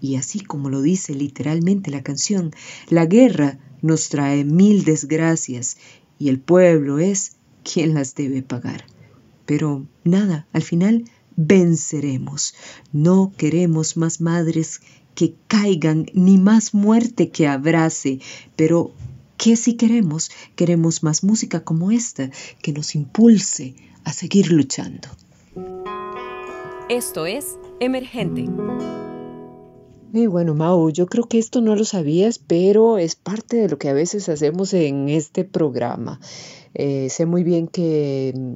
y 0.00 0.16
así 0.16 0.40
como 0.40 0.68
lo 0.68 0.82
dice 0.82 1.14
literalmente 1.14 1.90
la 1.90 2.02
canción, 2.02 2.52
la 2.88 3.06
guerra 3.06 3.58
nos 3.82 4.08
trae 4.08 4.44
mil 4.44 4.84
desgracias 4.84 5.76
y 6.18 6.28
el 6.28 6.40
pueblo 6.40 6.98
es 6.98 7.36
quien 7.62 7.94
las 7.94 8.14
debe 8.14 8.42
pagar. 8.42 8.86
Pero 9.46 9.86
nada, 10.04 10.46
al 10.52 10.62
final 10.62 11.04
venceremos. 11.36 12.54
No 12.92 13.32
queremos 13.36 13.96
más 13.96 14.20
madres 14.20 14.80
que 15.14 15.34
caigan, 15.46 16.06
ni 16.14 16.38
más 16.38 16.74
muerte 16.74 17.30
que 17.30 17.46
abrace, 17.46 18.20
pero 18.56 18.92
¿qué 19.36 19.56
si 19.56 19.74
queremos? 19.74 20.30
Queremos 20.56 21.02
más 21.02 21.24
música 21.24 21.64
como 21.64 21.90
esta 21.90 22.30
que 22.62 22.72
nos 22.72 22.94
impulse 22.94 23.74
a 24.04 24.12
seguir 24.12 24.50
luchando. 24.52 25.08
Esto 26.88 27.26
es 27.26 27.56
Emergente. 27.80 28.46
Y 30.14 30.26
bueno, 30.26 30.54
Mau, 30.54 30.90
yo 30.90 31.06
creo 31.06 31.24
que 31.24 31.38
esto 31.38 31.62
no 31.62 31.74
lo 31.74 31.84
sabías, 31.84 32.38
pero 32.38 32.98
es 32.98 33.16
parte 33.16 33.56
de 33.56 33.68
lo 33.68 33.78
que 33.78 33.88
a 33.88 33.94
veces 33.94 34.28
hacemos 34.28 34.74
en 34.74 35.08
este 35.08 35.44
programa. 35.44 36.20
Eh, 36.74 37.08
sé 37.08 37.24
muy 37.24 37.44
bien 37.44 37.66
que 37.66 38.34
mm, 38.36 38.54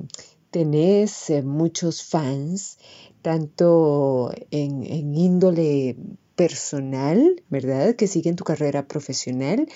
tenés 0.51 1.31
eh, 1.31 1.43
muchos 1.43 2.05
fans, 2.05 2.79
tanto 3.23 4.33
en, 4.51 4.85
en 4.85 5.15
índole 5.15 5.97
personal, 6.37 7.43
¿verdad? 7.49 7.97
Que 7.97 8.07
siguen 8.07 8.37
tu 8.37 8.45
carrera 8.45 8.87
profesional, 8.87 9.67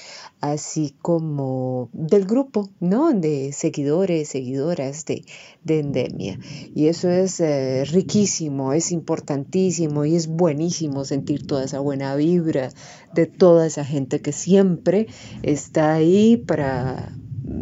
así 0.40 0.94
como 1.00 1.88
del 1.92 2.26
grupo, 2.26 2.68
¿no? 2.80 3.12
De 3.12 3.52
seguidores, 3.52 4.28
seguidoras 4.28 5.06
de, 5.06 5.24
de 5.64 5.80
Endemia. 5.80 6.38
Y 6.74 6.88
eso 6.88 7.10
es 7.10 7.40
eh, 7.40 7.84
riquísimo, 7.86 8.74
es 8.74 8.92
importantísimo 8.92 10.04
y 10.04 10.14
es 10.14 10.28
buenísimo 10.28 11.04
sentir 11.04 11.46
toda 11.46 11.64
esa 11.64 11.80
buena 11.80 12.14
vibra 12.14 12.70
de 13.14 13.26
toda 13.26 13.66
esa 13.66 13.84
gente 13.84 14.20
que 14.20 14.32
siempre 14.32 15.06
está 15.42 15.94
ahí 15.94 16.36
para 16.36 17.12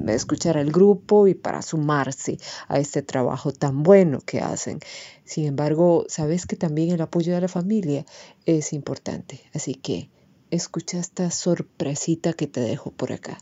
escuchar 0.08 0.58
al 0.58 0.70
grupo 0.70 1.28
y 1.28 1.34
para 1.34 1.62
sumarse 1.62 2.38
a 2.68 2.78
este 2.78 3.02
trabajo 3.02 3.52
tan 3.52 3.82
bueno 3.82 4.20
que 4.24 4.40
hacen. 4.40 4.80
Sin 5.28 5.44
embargo, 5.44 6.06
sabes 6.08 6.46
que 6.46 6.56
también 6.56 6.90
el 6.90 7.02
apoyo 7.02 7.34
de 7.34 7.42
la 7.42 7.48
familia 7.48 8.06
es 8.46 8.72
importante. 8.72 9.42
Así 9.52 9.74
que 9.74 10.08
escucha 10.50 10.98
esta 10.98 11.30
sorpresita 11.30 12.32
que 12.32 12.46
te 12.46 12.60
dejo 12.60 12.92
por 12.92 13.12
acá. 13.12 13.36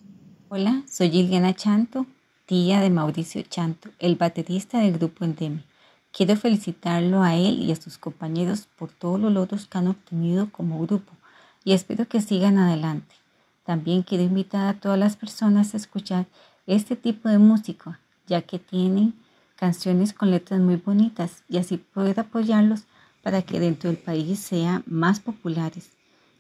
Hola, 0.49 0.83
soy 0.91 1.13
Gilgana 1.13 1.55
Chanto, 1.55 2.05
tía 2.45 2.81
de 2.81 2.91
Mauricio 2.91 3.41
Chanto, 3.43 3.91
el 4.01 4.17
baterista 4.17 4.81
del 4.81 4.95
grupo 4.95 5.25
Endemia. 5.25 5.65
Quiero 6.11 6.35
felicitarlo 6.35 7.23
a 7.23 7.37
él 7.37 7.61
y 7.61 7.71
a 7.71 7.77
sus 7.77 7.99
compañeros 7.99 8.67
por 8.77 8.91
todos 8.91 9.21
los 9.21 9.33
logros 9.33 9.67
que 9.67 9.79
han 9.79 9.87
obtenido 9.87 10.51
como 10.51 10.85
grupo 10.85 11.13
y 11.63 11.73
espero 11.73 12.09
que 12.09 12.21
sigan 12.21 12.59
adelante. 12.59 13.15
También 13.65 14.03
quiero 14.03 14.25
invitar 14.25 14.67
a 14.67 14.81
todas 14.81 14.99
las 14.99 15.15
personas 15.15 15.73
a 15.73 15.77
escuchar 15.77 16.27
este 16.67 16.97
tipo 16.97 17.29
de 17.29 17.39
música, 17.39 18.01
ya 18.27 18.43
que 18.43 18.59
tienen 18.59 19.15
canciones 19.57 20.13
con 20.13 20.31
letras 20.31 20.61
muy 20.61 20.77
bonitas 20.77 21.43
y 21.49 21.59
así 21.59 21.79
poder 21.79 22.21
apoyarlos 22.21 22.85
para 23.23 23.43
que 23.43 23.59
dentro 23.59 23.91
del 23.91 23.99
país 23.99 24.39
sean 24.39 24.85
más 24.87 25.19
populares 25.19 25.91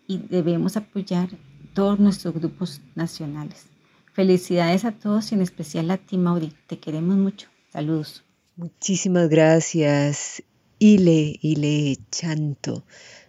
y 0.06 0.18
debemos 0.18 0.76
apoyar 0.76 1.28
todos 1.74 1.98
nuestros 1.98 2.34
grupos 2.34 2.80
nacionales. 2.94 3.66
Felicidades 4.12 4.84
a 4.84 4.92
todos 4.92 5.32
y 5.32 5.34
en 5.34 5.42
especial 5.42 5.90
a 5.90 5.98
ti, 5.98 6.16
Mauri. 6.16 6.52
Te 6.68 6.78
queremos 6.78 7.16
mucho. 7.16 7.48
Saludos. 7.72 8.24
Muchísimas 8.56 9.28
gracias, 9.28 10.42
Ile, 10.78 11.38
Ile 11.42 11.98
Chanto. 12.10 12.84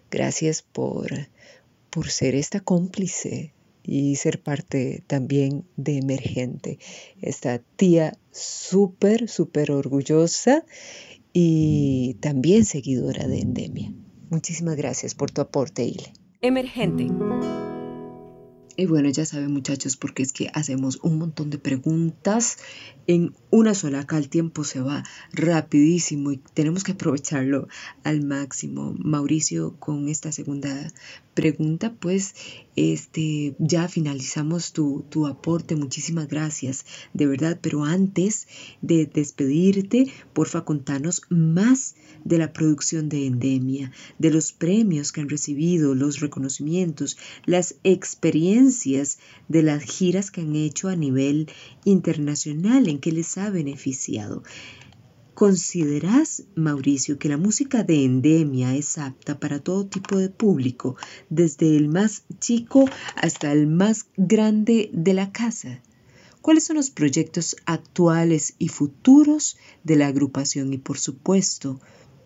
Gracias 0.10 0.62
por, 0.62 1.10
por 1.90 2.10
ser 2.10 2.36
esta 2.36 2.62
cómplice 2.62 3.54
y 3.88 4.18
ser 4.18 4.44
parte 4.44 5.04
también 5.08 5.66
de 5.78 5.98
Emergente. 5.98 6.78
Esta 7.22 7.60
tía 7.60 8.18
súper, 8.32 9.30
súper 9.30 9.72
orgullosa 9.72 10.66
y 11.34 12.18
también 12.20 12.66
seguidora 12.66 13.28
de 13.28 13.40
Endemia. 13.40 13.94
Muchísimas 14.30 14.76
gracias 14.76 15.16
por 15.16 15.32
tu 15.32 15.42
aporte, 15.42 15.86
Ile. 15.86 16.12
Emergente. 16.42 17.08
Y 18.80 18.86
bueno, 18.86 19.10
ya 19.10 19.26
saben 19.26 19.52
muchachos, 19.52 19.98
porque 19.98 20.22
es 20.22 20.32
que 20.32 20.52
hacemos 20.54 21.00
un 21.02 21.18
montón 21.18 21.50
de 21.50 21.58
preguntas 21.58 22.60
en 23.08 23.34
una 23.50 23.74
sola. 23.74 24.02
Acá 24.02 24.20
el 24.20 24.30
tiempo 24.30 24.64
se 24.64 24.82
va 24.82 25.04
rapidísimo 25.34 26.32
y 26.32 26.38
tenemos 26.54 26.84
que 26.84 26.92
aprovecharlo 26.92 27.68
al 28.04 28.24
máximo. 28.24 28.94
Mauricio, 29.00 29.76
con 29.80 30.10
esta 30.10 30.32
segunda 30.32 30.92
pregunta, 31.34 31.96
pues 32.00 32.36
este, 32.78 33.56
ya 33.58 33.90
finalizamos 33.90 34.72
tu, 34.72 35.04
tu 35.10 35.26
aporte. 35.28 35.76
Muchísimas 35.76 36.28
gracias, 36.28 36.86
de 37.14 37.26
verdad. 37.26 37.60
Pero 37.62 37.84
antes 37.84 38.48
de 38.82 39.08
despedirte, 39.08 40.06
porfa, 40.32 40.64
contanos 40.64 41.24
más 41.30 41.96
de 42.24 42.38
la 42.38 42.54
producción 42.54 43.10
de 43.10 43.26
Endemia, 43.26 43.92
de 44.20 44.30
los 44.30 44.52
premios 44.52 45.12
que 45.12 45.22
han 45.22 45.30
recibido, 45.30 45.96
los 45.96 46.20
reconocimientos, 46.20 47.18
las 47.46 47.76
experiencias 47.84 49.18
de 49.48 49.64
las 49.64 49.84
giras 49.84 50.30
que 50.30 50.42
han 50.42 50.56
hecho 50.56 50.88
a 50.88 50.96
nivel 50.96 51.50
internacional, 51.84 52.88
en 52.88 53.00
que 53.00 53.12
les 53.12 53.38
ha 53.40 53.50
beneficiado. 53.50 54.44
¿Consideras, 55.38 56.46
Mauricio, 56.56 57.20
que 57.20 57.30
la 57.30 57.38
música 57.38 57.84
de 57.84 58.04
Endemia 58.04 58.76
es 58.76 58.98
apta 58.98 59.40
para 59.40 59.60
todo 59.60 59.86
tipo 59.86 60.18
de 60.18 60.30
público, 60.30 60.96
desde 61.30 61.78
el 61.78 61.90
más 61.90 62.24
chico 62.40 62.90
hasta 63.16 63.52
el 63.52 63.68
más 63.68 64.08
grande 64.18 64.90
de 64.94 65.14
la 65.14 65.32
casa? 65.32 65.84
¿Cuáles 66.42 66.64
son 66.64 66.78
los 66.78 66.90
proyectos 66.90 67.56
actuales 67.68 68.56
y 68.58 68.70
futuros 68.70 69.58
de 69.84 69.98
la 69.98 70.08
agrupación? 70.08 70.74
Y 70.74 70.80
por 70.80 70.98
supuesto, 70.98 71.80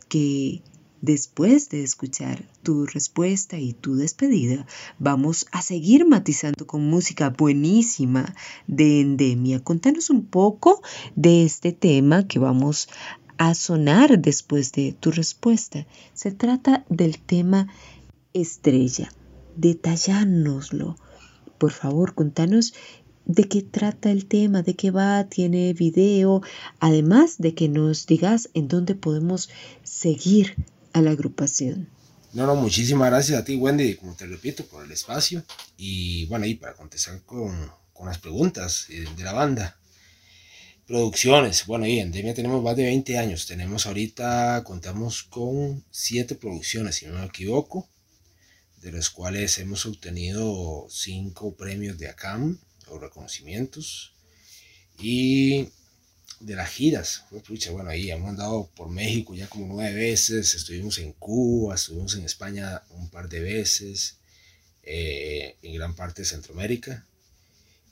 que 0.08 0.62
después 1.02 1.70
de 1.70 1.84
escuchar 1.84 2.48
tu 2.64 2.86
respuesta 2.86 3.58
y 3.58 3.74
tu 3.74 3.96
despedida, 3.96 4.66
vamos 5.00 5.48
a 5.52 5.62
seguir 5.62 6.06
matizando 6.06 6.68
con 6.68 6.90
música 6.90 7.30
buenísima 7.30 8.36
de 8.68 9.02
Endemia. 9.02 9.64
Contanos 9.64 10.10
un 10.10 10.26
poco 10.26 10.82
de 11.16 11.44
este 11.44 11.72
tema 11.72 12.28
que 12.28 12.40
vamos 12.40 12.88
a 13.38 13.56
sonar 13.56 14.20
después 14.20 14.72
de 14.72 14.94
tu 14.94 15.12
respuesta. 15.12 15.88
Se 16.14 16.32
trata 16.32 16.86
del 16.90 17.20
tema 17.20 17.68
estrella. 18.34 19.12
Detallárnoslo. 19.58 20.96
Por 21.58 21.72
favor, 21.72 22.14
contanos 22.14 22.74
de 23.26 23.46
qué 23.46 23.62
trata 23.62 24.12
el 24.12 24.26
tema, 24.26 24.62
de 24.62 24.76
qué 24.76 24.92
va, 24.92 25.24
tiene 25.26 25.74
video, 25.74 26.42
además 26.80 27.38
de 27.38 27.54
que 27.54 27.70
nos 27.70 28.08
digas 28.08 28.50
en 28.54 28.68
dónde 28.68 28.96
podemos 28.96 29.50
seguir 29.84 30.56
a 30.94 31.02
la 31.02 31.12
agrupación. 31.12 31.90
No, 32.34 32.46
no, 32.46 32.56
muchísimas 32.56 33.10
gracias 33.10 33.40
a 33.40 33.44
ti, 33.44 33.56
Wendy, 33.56 33.96
como 33.96 34.16
te 34.16 34.26
repito, 34.26 34.66
por 34.66 34.86
el 34.86 34.92
espacio. 34.92 35.44
Y 35.78 36.26
bueno, 36.28 36.46
y 36.46 36.56
para 36.56 36.74
contestar 36.74 37.22
con, 37.24 37.72
con 37.94 38.08
las 38.08 38.20
preguntas 38.20 38.88
eh, 38.90 39.06
de 39.16 39.24
la 39.24 39.34
banda. 39.34 39.78
Producciones, 40.88 41.66
bueno, 41.66 41.86
y 41.86 42.00
en 42.00 42.12
Demia 42.12 42.34
tenemos 42.34 42.64
más 42.64 42.76
de 42.76 42.84
20 42.86 43.18
años. 43.18 43.48
Tenemos 43.48 43.86
ahorita, 43.86 44.64
contamos 44.64 45.24
con 45.24 45.84
7 45.92 46.36
producciones, 46.36 46.96
si 46.96 47.06
no 47.06 47.20
me 47.20 47.26
equivoco, 47.26 47.90
de 48.78 48.92
las 48.92 49.10
cuales 49.10 49.58
hemos 49.60 49.86
obtenido 49.86 50.88
5 50.90 51.56
premios 51.56 51.98
de 51.98 52.10
ACAM, 52.10 52.60
reconocimientos. 53.00 54.14
Y 55.00 55.70
de 56.42 56.56
las 56.56 56.70
giras, 56.70 57.26
bueno, 57.72 57.90
ahí 57.90 58.10
hemos 58.12 58.30
andado 58.30 58.70
por 58.76 58.90
México 58.90 59.36
ya 59.36 59.48
como 59.48 59.68
nueve 59.68 59.94
veces, 59.94 60.54
estuvimos 60.56 60.98
en 60.98 61.14
Cuba, 61.14 61.76
estuvimos 61.76 62.16
en 62.16 62.26
España 62.26 62.82
un 62.92 63.10
par 63.10 63.30
de 63.30 63.40
veces, 63.40 64.18
eh, 64.84 65.56
en 65.62 65.74
gran 65.76 65.96
parte 65.96 66.24
de 66.24 66.28
Centroamérica, 66.28 67.06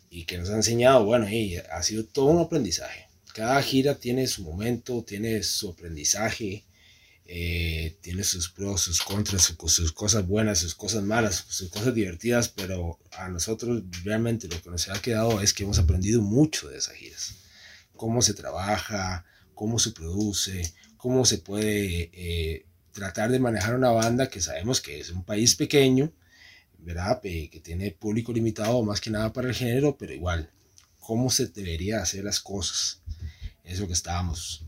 y 0.10 0.26
que 0.26 0.38
nos 0.38 0.50
ha 0.50 0.56
enseñado, 0.56 1.06
bueno, 1.06 1.28
ahí 1.28 1.58
ha 1.58 1.84
sido 1.84 2.04
todo 2.06 2.26
un 2.26 2.42
aprendizaje. 2.42 3.08
Cada 3.34 3.62
gira 3.62 3.96
tiene 3.96 4.28
su 4.28 4.44
momento, 4.44 5.04
tiene 5.04 5.44
su 5.44 5.70
aprendizaje, 5.70 6.64
eh, 7.26 7.96
tiene 8.02 8.24
sus 8.24 8.50
pros, 8.50 8.82
sus 8.82 9.04
contras, 9.04 9.44
sus, 9.44 9.92
cosas 9.92 10.26
buenas, 10.26 10.58
sus 10.58 10.74
cosas 10.74 11.04
malas, 11.04 11.46
sus 11.48 11.70
cosas 11.70 11.94
divertidas, 11.94 12.50
pero 12.50 12.98
a 13.12 13.30
nosotros 13.30 13.84
realmente 14.04 14.48
lo 14.48 14.60
que 14.60 14.72
nos 14.72 14.90
ha 14.90 15.00
quedado 15.00 15.40
es 15.40 15.54
que 15.54 15.64
hemos 15.64 15.78
aprendido 15.78 16.24
mucho 16.24 16.70
de 16.70 16.80
esas 16.80 16.96
giras. 16.96 17.36
Cómo 18.00 18.22
se 18.22 18.34
trabaja, 18.34 19.26
cómo 19.54 19.78
se 19.78 19.92
produce, 19.92 20.74
cómo 20.96 21.26
se 21.26 21.40
puede 21.40 22.10
eh, 22.14 22.66
tratar 22.94 23.30
de 23.30 23.40
manejar 23.40 23.76
una 23.76 23.92
banda 23.92 24.30
que 24.30 24.42
sabemos 24.42 24.80
que 24.80 25.00
es 25.02 25.10
un 25.10 25.24
país 25.24 25.56
pequeño, 25.56 26.12
¿verdad? 26.80 27.22
que 27.22 27.62
tiene 27.62 27.92
público 27.92 28.32
limitado 28.32 28.82
más 28.84 29.02
que 29.02 29.10
nada 29.10 29.34
para 29.34 29.50
el 29.50 29.56
género, 29.56 29.98
pero 29.98 30.14
igual, 30.14 30.50
cómo 31.00 31.30
se 31.30 31.48
debería 31.48 32.02
hacer 32.02 32.24
las 32.24 32.40
cosas. 32.40 33.02
Eso 33.66 33.86
que 33.86 33.94
estábamos 33.94 34.64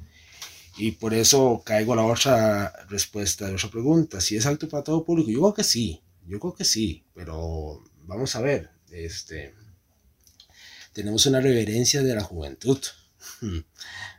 y 0.78 0.91
por 0.91 1.13
eso 1.13 1.62
caigo 1.65 1.94
a 1.94 1.98
la 1.98 2.06
otra 2.06 2.74
respuesta 2.88 3.48
de 3.48 3.56
otra 3.56 3.70
pregunta. 3.70 4.22
Si 4.22 4.36
es 4.36 4.46
alto 4.46 4.70
para 4.70 4.84
todo 4.84 5.06
público, 5.06 5.30
yo 5.30 5.39
creo 5.39 5.54
que 5.54 5.63
sí, 5.63 6.02
yo 6.28 6.39
creo 6.39 6.54
que 6.54 6.65
sí, 6.65 7.04
pero 7.13 7.84
vamos 8.06 8.36
a 8.36 8.41
ver, 8.41 8.70
este, 8.91 9.54
tenemos 10.94 11.26
una 11.26 11.41
reverencia 11.41 12.02
de 12.02 12.15
la 12.15 12.24
juventud. 12.24 12.80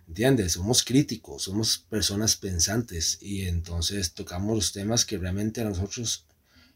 ¿Entiendes? 0.08 0.52
Somos 0.52 0.82
críticos, 0.82 1.42
somos 1.44 1.78
personas 1.78 2.36
pensantes 2.36 3.18
y 3.20 3.42
entonces 3.42 4.14
tocamos 4.14 4.54
los 4.54 4.72
temas 4.72 5.04
que 5.04 5.18
realmente 5.18 5.64
nosotros 5.64 6.26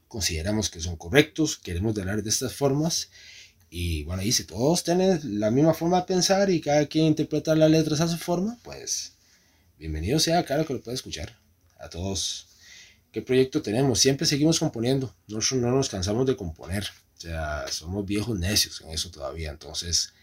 consideramos 0.08 0.70
que 0.70 0.80
son 0.80 0.96
correctos, 0.96 1.56
queremos 1.56 1.98
hablar 1.98 2.22
de 2.22 2.30
estas 2.30 2.54
formas 2.54 3.10
y 3.68 4.04
bueno, 4.04 4.22
y 4.22 4.32
si 4.32 4.44
todos 4.44 4.84
tienen 4.84 5.40
la 5.40 5.50
misma 5.50 5.74
forma 5.74 6.00
de 6.00 6.06
pensar 6.06 6.50
y 6.50 6.60
cada 6.60 6.86
quien 6.86 7.06
interpreta 7.06 7.54
las 7.54 7.70
letras 7.70 8.00
a 8.00 8.08
su 8.08 8.16
forma, 8.16 8.58
pues 8.62 9.12
bienvenido 9.78 10.18
sea, 10.18 10.44
claro 10.44 10.64
que 10.66 10.74
lo 10.74 10.80
puede 10.80 10.94
escuchar. 10.94 11.38
A 11.78 11.90
todos. 11.90 12.48
¿Qué 13.12 13.20
proyecto 13.22 13.60
tenemos? 13.60 13.98
Siempre 13.98 14.26
seguimos 14.26 14.58
componiendo. 14.58 15.14
Nosotros 15.28 15.60
no 15.60 15.70
nos 15.70 15.88
cansamos 15.88 16.26
de 16.26 16.36
componer. 16.36 16.84
O 17.16 17.20
sea, 17.20 17.66
somos 17.68 18.06
viejos 18.06 18.38
necios 18.38 18.80
en 18.80 18.90
eso 18.90 19.10
todavía. 19.10 19.50
Entonces, 19.50 20.14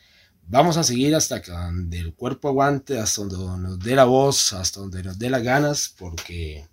vamos 0.48 0.78
a 0.78 0.84
seguir 0.84 1.16
hasta 1.16 1.42
que 1.42 1.52
donde 1.52 2.00
el 2.00 2.14
cuerpo 2.14 2.50
aguante, 2.50 3.00
hasta 3.00 3.24
donde 3.24 3.68
nos 3.68 3.80
dé 3.80 3.96
la 3.96 4.06
voz, 4.06 4.54
hasta 4.54 4.80
donde 4.80 5.04
nos 5.04 5.20
dé 5.20 5.30
las 5.30 5.44
ganas, 5.44 5.94
porque 5.98 6.68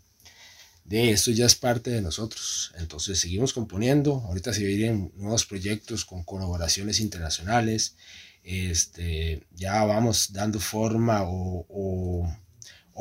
de 0.85 1.11
esto 1.11 1.31
ya 1.31 1.47
es 1.47 1.55
parte 1.55 1.91
de 1.91 2.03
nosotros. 2.03 2.73
Entonces, 2.79 3.19
seguimos 3.21 3.53
componiendo. 3.53 4.23
Ahorita 4.27 4.53
se 4.53 4.65
vienen 4.65 5.13
nuevos 5.17 5.47
proyectos 5.47 6.05
con 6.05 6.25
colaboraciones 6.25 7.01
internacionales. 7.01 7.97
Este, 8.43 9.47
ya 9.55 9.85
vamos 9.85 10.33
dando 10.33 10.61
forma 10.61 11.23
o 11.23 12.27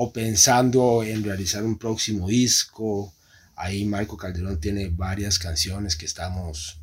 o 0.02 0.14
pensando 0.14 1.04
en 1.04 1.26
realizar 1.26 1.62
un 1.64 1.78
próximo 1.78 2.30
disco. 2.30 3.14
Ahí 3.56 3.84
Marco 3.84 4.16
Calderón 4.16 4.58
tiene 4.62 4.88
varias 4.88 5.38
canciones 5.38 5.98
que 5.98 6.06
estamos 6.06 6.79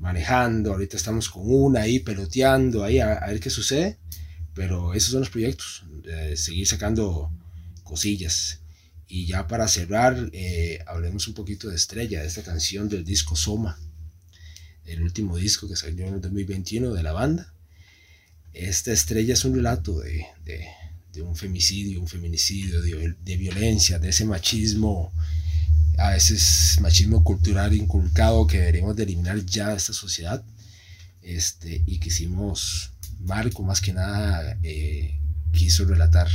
manejando, 0.00 0.72
ahorita 0.72 0.96
estamos 0.96 1.28
con 1.28 1.42
una 1.46 1.82
ahí 1.82 2.00
peloteando, 2.00 2.82
ahí 2.82 2.98
a, 2.98 3.20
ver 3.26 3.38
qué 3.38 3.50
sucede, 3.50 3.98
pero 4.54 4.94
esos 4.94 5.12
son 5.12 5.20
los 5.20 5.30
proyectos, 5.30 5.84
seguir 6.34 6.66
sacando 6.66 7.30
cosillas. 7.84 8.60
Y 9.06 9.26
ya 9.26 9.46
para 9.46 9.68
cerrar, 9.68 10.30
eh, 10.32 10.78
hablemos 10.86 11.26
un 11.28 11.34
poquito 11.34 11.68
de 11.68 11.76
Estrella, 11.76 12.20
de 12.20 12.28
esta 12.28 12.42
canción 12.42 12.88
del 12.88 13.04
disco 13.04 13.36
Soma, 13.36 13.78
el 14.84 15.02
último 15.02 15.36
disco 15.36 15.68
que 15.68 15.76
salió 15.76 16.06
en 16.06 16.14
el 16.14 16.20
2021 16.20 16.92
de 16.92 17.02
la 17.02 17.12
banda. 17.12 17.52
Esta 18.52 18.92
estrella 18.92 19.34
es 19.34 19.44
un 19.44 19.54
relato 19.54 20.00
de, 20.00 20.26
de, 20.44 21.22
un 21.22 21.36
femicidio, 21.36 22.00
un 22.00 22.08
feminicidio, 22.08 22.80
de, 22.80 23.14
de, 23.20 23.36
violencia, 23.36 23.98
de 23.98 24.08
ese 24.08 24.24
machismo, 24.24 25.12
a 26.00 26.10
veces 26.10 26.78
machismo 26.80 27.22
cultural 27.22 27.74
inculcado 27.74 28.46
que 28.46 28.58
deberíamos 28.58 28.96
de 28.96 29.02
eliminar 29.02 29.44
ya 29.44 29.68
de 29.68 29.76
esta 29.76 29.92
sociedad. 29.92 30.42
Este, 31.20 31.82
y 31.86 32.00
quisimos, 32.00 32.92
Marco 33.20 33.62
más 33.62 33.82
que 33.82 33.92
nada 33.92 34.58
eh, 34.62 35.20
quiso 35.52 35.84
relatar 35.84 36.26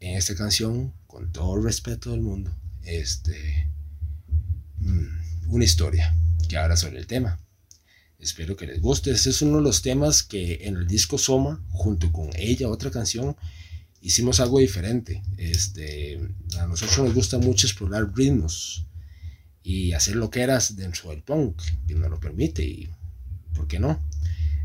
en 0.00 0.16
esta 0.16 0.34
canción, 0.34 0.94
con 1.06 1.30
todo 1.32 1.56
el 1.56 1.64
respeto 1.64 2.10
del 2.12 2.22
mundo, 2.22 2.50
este, 2.82 3.68
mm, 4.78 5.50
una 5.50 5.64
historia 5.64 6.16
que 6.48 6.56
habla 6.56 6.76
sobre 6.76 6.98
el 6.98 7.06
tema. 7.06 7.38
Espero 8.18 8.56
que 8.56 8.66
les 8.66 8.80
guste. 8.80 9.10
Este 9.10 9.30
es 9.30 9.42
uno 9.42 9.58
de 9.58 9.64
los 9.64 9.82
temas 9.82 10.22
que 10.22 10.60
en 10.62 10.76
el 10.76 10.86
disco 10.86 11.18
Soma, 11.18 11.62
junto 11.68 12.10
con 12.10 12.30
ella, 12.36 12.70
otra 12.70 12.90
canción, 12.90 13.36
hicimos 14.04 14.38
algo 14.38 14.58
diferente. 14.58 15.22
Este, 15.38 16.20
a 16.58 16.66
nosotros 16.66 16.98
nos 16.98 17.14
gusta 17.14 17.38
mucho 17.38 17.66
explorar 17.66 18.12
ritmos 18.14 18.86
y 19.62 19.92
hacer 19.92 20.16
lo 20.16 20.30
que 20.30 20.42
eras 20.42 20.76
dentro 20.76 21.08
del 21.08 21.22
punk, 21.22 21.60
que 21.88 21.94
nos 21.94 22.10
lo 22.10 22.20
permite 22.20 22.62
y 22.62 22.90
¿por 23.54 23.66
qué 23.66 23.80
no? 23.80 24.06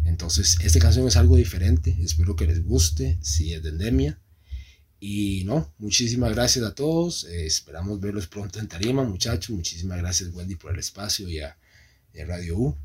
Entonces, 0.03 0.57
esta 0.61 0.79
canción 0.79 1.07
es 1.07 1.15
algo 1.15 1.37
diferente. 1.37 1.95
Espero 2.01 2.35
que 2.35 2.47
les 2.47 2.63
guste, 2.65 3.17
si 3.21 3.53
es 3.53 3.63
de 3.63 3.69
endemia. 3.69 4.19
Y 4.99 5.43
no, 5.45 5.73
muchísimas 5.77 6.33
gracias 6.33 6.65
a 6.65 6.75
todos. 6.75 7.23
Esperamos 7.23 8.01
verlos 8.01 8.27
pronto 8.27 8.59
en 8.59 8.67
Tarima, 8.67 9.03
muchachos. 9.05 9.55
Muchísimas 9.55 9.99
gracias, 9.99 10.33
Wendy, 10.33 10.55
por 10.55 10.73
el 10.73 10.79
espacio 10.79 11.29
y 11.29 11.39
a, 11.39 11.47
a 11.49 12.25
Radio 12.25 12.57
U. 12.57 12.75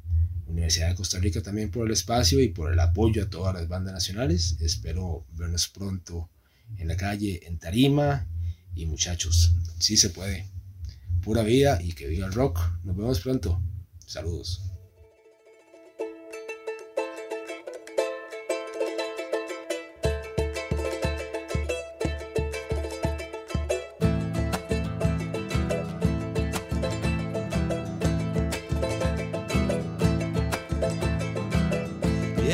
Universidad 0.47 0.91
de 0.91 0.95
Costa 0.95 1.19
Rica 1.19 1.43
también 1.43 1.71
por 1.71 1.87
el 1.87 1.93
espacio 1.93 2.41
y 2.41 2.51
por 2.51 2.73
el 2.73 2.79
apoyo 2.79 3.25
a 3.25 3.31
todas 3.31 3.55
las 3.55 3.67
bandas 3.67 3.95
nacionales. 3.95 4.57
Espero 4.61 5.27
vernos 5.33 5.67
pronto 5.67 6.29
en 6.79 6.89
la 6.89 6.97
calle, 6.97 7.41
en 7.47 7.59
Tarima. 7.59 8.27
Y 8.75 8.87
muchachos, 8.87 9.55
sí 9.79 9.97
se 9.97 10.11
puede. 10.11 10.47
Pura 11.23 11.43
vida 11.43 11.81
y 11.83 11.93
que 11.93 12.09
viva 12.09 12.27
el 12.27 12.33
rock. 12.33 12.61
Nos 12.85 12.97
vemos 12.97 13.21
pronto. 13.21 13.61
Saludos. 14.07 14.63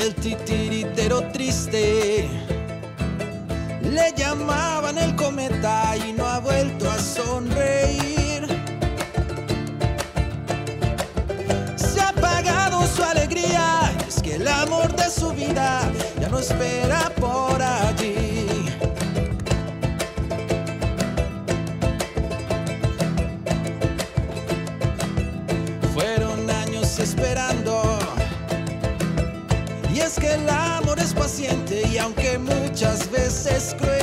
el 0.01 0.15
titiritero 0.15 1.31
triste. 1.31 2.40
Le 3.91 4.13
llamaban 4.17 4.99
el 4.99 5.17
cometa 5.17 5.97
y 5.97 6.13
no 6.13 6.25
ha 6.25 6.39
vuelto 6.39 6.89
a 6.89 6.97
sonreír. 6.97 8.47
Se 11.75 12.01
ha 12.01 12.11
apagado 12.11 12.87
su 12.87 13.03
alegría, 13.03 13.93
es 14.07 14.23
que 14.23 14.37
el 14.37 14.47
amor 14.47 14.95
de 14.95 15.11
su 15.11 15.31
vida 15.33 15.81
ya 16.21 16.29
no 16.29 16.39
espera 16.39 17.11
por 17.17 17.61
allí. 17.61 18.20
Muchas 33.61 34.00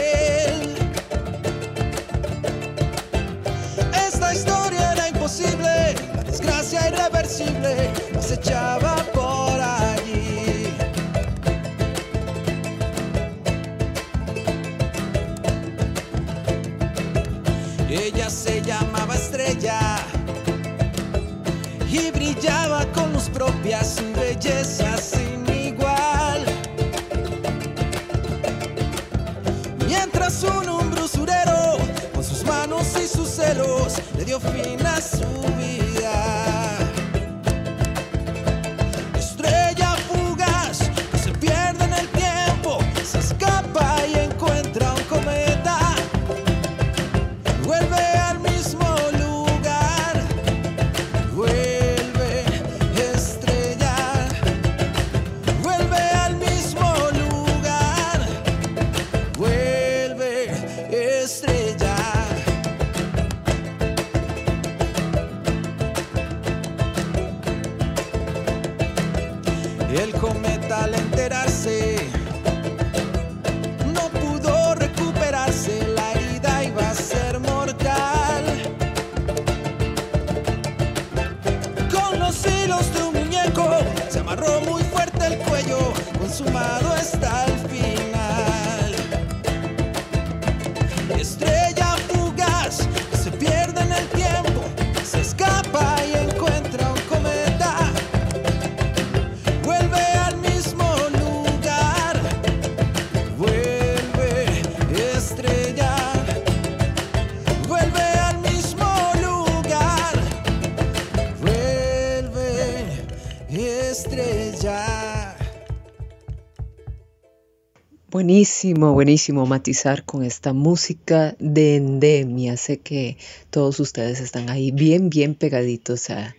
Buenísimo, 118.17 118.93
buenísimo 118.93 119.45
matizar 119.45 120.03
con 120.03 120.23
esta 120.23 120.51
música 120.51 121.35
de 121.37 121.75
endemia. 121.75 122.57
Sé 122.57 122.79
que 122.79 123.15
todos 123.51 123.79
ustedes 123.79 124.21
están 124.21 124.49
ahí 124.49 124.71
bien, 124.71 125.11
bien 125.11 125.35
pegaditos 125.35 126.09
a, 126.09 126.35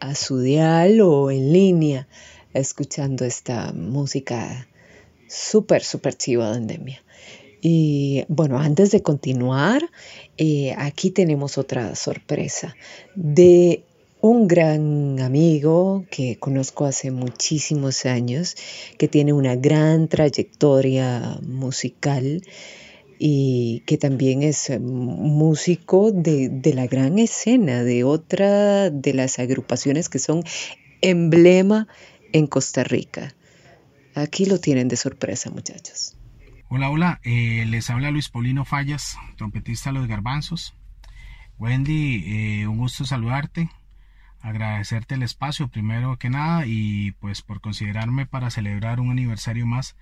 a 0.00 0.14
su 0.14 0.40
dial 0.40 1.02
o 1.02 1.30
en 1.30 1.52
línea 1.52 2.08
escuchando 2.54 3.26
esta 3.26 3.74
música 3.74 4.68
súper, 5.28 5.84
súper 5.84 6.14
chiva 6.14 6.50
de 6.50 6.56
endemia. 6.56 7.04
Y 7.60 8.24
bueno, 8.28 8.58
antes 8.58 8.90
de 8.90 9.02
continuar, 9.02 9.82
eh, 10.38 10.74
aquí 10.78 11.10
tenemos 11.10 11.58
otra 11.58 11.94
sorpresa 11.94 12.74
de 13.14 13.84
un 14.20 14.48
gran 14.48 15.20
amigo 15.20 16.04
que 16.10 16.38
conozco 16.38 16.84
hace 16.84 17.10
muchísimos 17.10 18.06
años, 18.06 18.56
que 18.98 19.08
tiene 19.08 19.32
una 19.32 19.56
gran 19.56 20.08
trayectoria 20.08 21.38
musical 21.42 22.42
y 23.18 23.82
que 23.86 23.98
también 23.98 24.42
es 24.42 24.70
eh, 24.70 24.78
músico 24.78 26.12
de, 26.12 26.48
de 26.48 26.74
la 26.74 26.86
gran 26.86 27.18
escena, 27.18 27.82
de 27.82 28.04
otra 28.04 28.90
de 28.90 29.14
las 29.14 29.38
agrupaciones 29.38 30.08
que 30.08 30.18
son 30.18 30.42
emblema 31.00 31.88
en 32.32 32.46
Costa 32.46 32.84
Rica. 32.84 33.34
Aquí 34.14 34.46
lo 34.46 34.58
tienen 34.58 34.88
de 34.88 34.96
sorpresa, 34.96 35.50
muchachos. 35.50 36.16
Hola, 36.70 36.90
hola, 36.90 37.20
eh, 37.24 37.64
les 37.66 37.88
habla 37.88 38.10
Luis 38.10 38.28
Paulino 38.28 38.64
Fallas, 38.64 39.16
trompetista 39.36 39.90
de 39.90 40.00
los 40.00 40.08
Garbanzos. 40.08 40.74
Wendy, 41.58 42.24
eh, 42.26 42.66
un 42.66 42.78
gusto 42.78 43.04
saludarte, 43.04 43.68
agradecerte 44.40 45.14
el 45.14 45.22
espacio 45.22 45.68
primero 45.68 46.16
que 46.18 46.30
nada 46.30 46.64
y 46.66 47.12
pues 47.12 47.42
por 47.42 47.60
considerarme 47.60 48.26
para 48.26 48.50
celebrar 48.50 49.00
un 49.00 49.10
aniversario 49.10 49.66
más 49.66 49.96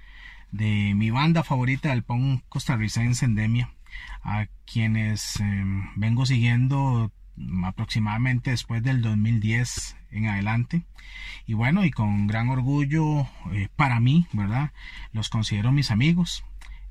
de 0.53 0.94
mi 0.94 1.11
banda 1.11 1.42
favorita 1.42 1.90
del 1.90 2.03
punk 2.03 2.42
costarricense 2.49 3.25
Endemia, 3.25 3.72
a 4.22 4.46
quienes 4.64 5.40
em, 5.40 5.88
vengo 5.96 6.27
siguiendo 6.27 7.12
aproximadamente 7.64 8.51
después 8.51 8.83
del 8.83 9.03
2010 9.03 9.96
en 10.11 10.29
adelante. 10.29 10.85
Y 11.46 11.55
bueno 11.55 11.85
y 11.85 11.90
con 11.90 12.27
gran 12.27 12.49
orgullo 12.49 13.29
eh, 13.53 13.68
para 13.77 14.01
mí 14.01 14.27
verdad 14.33 14.72
los 15.12 15.29
considero 15.29 15.72
mis 15.72 15.90
amigos. 15.90 16.44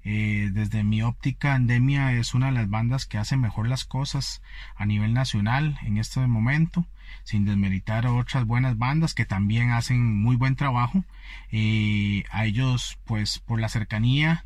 Eh, 0.07 0.51
desde 0.53 0.83
mi 0.83 1.01
óptica 1.01 1.55
Endemia 1.55 2.13
es 2.13 2.35
una 2.35 2.47
de 2.47 2.51
las 2.51 2.69
bandas 2.69 3.07
que 3.07 3.17
hace 3.17 3.37
mejor 3.37 3.67
las 3.67 3.85
cosas 3.85 4.43
a 4.75 4.85
nivel 4.85 5.15
nacional 5.15 5.79
en 5.83 5.97
este 5.97 6.25
momento 6.27 6.85
sin 7.23 7.45
desmeritar 7.45 8.05
a 8.05 8.13
otras 8.13 8.45
buenas 8.45 8.77
bandas 8.77 9.13
que 9.13 9.25
también 9.25 9.71
hacen 9.71 10.21
muy 10.21 10.35
buen 10.35 10.55
trabajo. 10.55 11.03
Eh, 11.51 12.23
a 12.31 12.45
ellos 12.45 12.97
pues 13.05 13.39
por 13.39 13.59
la 13.59 13.69
cercanía 13.69 14.45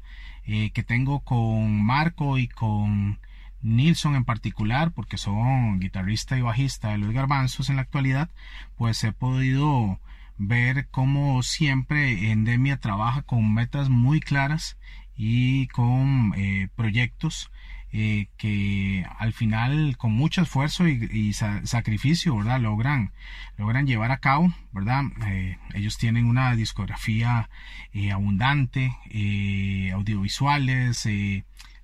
que 0.73 0.81
tengo 0.81 1.19
con 1.19 1.85
Marco 1.85 2.39
y 2.39 2.47
con 2.47 3.19
Nilsson 3.61 4.15
en 4.15 4.25
particular, 4.25 4.91
porque 4.91 5.17
son 5.17 5.79
guitarrista 5.79 6.37
y 6.37 6.41
bajista 6.41 6.89
de 6.89 6.97
los 6.97 7.11
garbanzos 7.11 7.69
en 7.69 7.75
la 7.75 7.81
actualidad, 7.81 8.29
pues 8.75 9.03
he 9.03 9.11
podido 9.11 9.99
ver 10.37 10.87
cómo 10.89 11.43
siempre 11.43 12.31
Endemia 12.31 12.77
trabaja 12.77 13.23
con 13.23 13.53
metas 13.53 13.89
muy 13.89 14.21
claras 14.21 14.77
y 15.15 15.67
con 15.67 16.33
eh, 16.37 16.69
proyectos 16.75 17.51
eh, 17.91 18.27
que 18.37 19.05
al 19.17 19.33
final 19.33 19.97
con 19.97 20.13
mucho 20.13 20.41
esfuerzo 20.41 20.87
y, 20.87 21.33
sacrificio 21.33 22.35
verdad 22.35 22.59
logran 22.59 23.11
logran 23.57 23.87
llevar 23.87 24.11
a 24.11 24.19
cabo 24.19 24.53
verdad 24.71 25.03
eh, 25.27 25.57
ellos 25.73 25.97
tienen 25.97 26.25
una 26.25 26.55
discografía 26.55 27.49
abundante 28.11 28.95
audiovisuales 29.93 31.07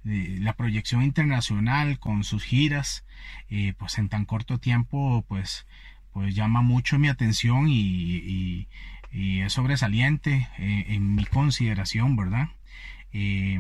la 0.06 0.54
proyección 0.54 1.04
internacional 1.04 2.00
con 2.00 2.24
sus 2.24 2.44
giras, 2.44 3.06
eh, 3.50 3.74
pues 3.78 3.98
en 3.98 4.08
tan 4.08 4.26
corto 4.26 4.60
tiempo, 4.60 5.26
pues, 5.28 5.66
pues 6.12 6.36
llama 6.36 6.62
mucho 6.62 7.00
mi 7.00 7.08
atención 7.08 7.68
y, 7.68 8.68
es 9.12 9.54
sobresaliente 9.54 10.50
eh, 10.58 10.86
en 10.90 11.16
mi 11.16 11.24
consideración, 11.24 12.18
¿verdad? 12.18 12.50
Eh, 13.14 13.58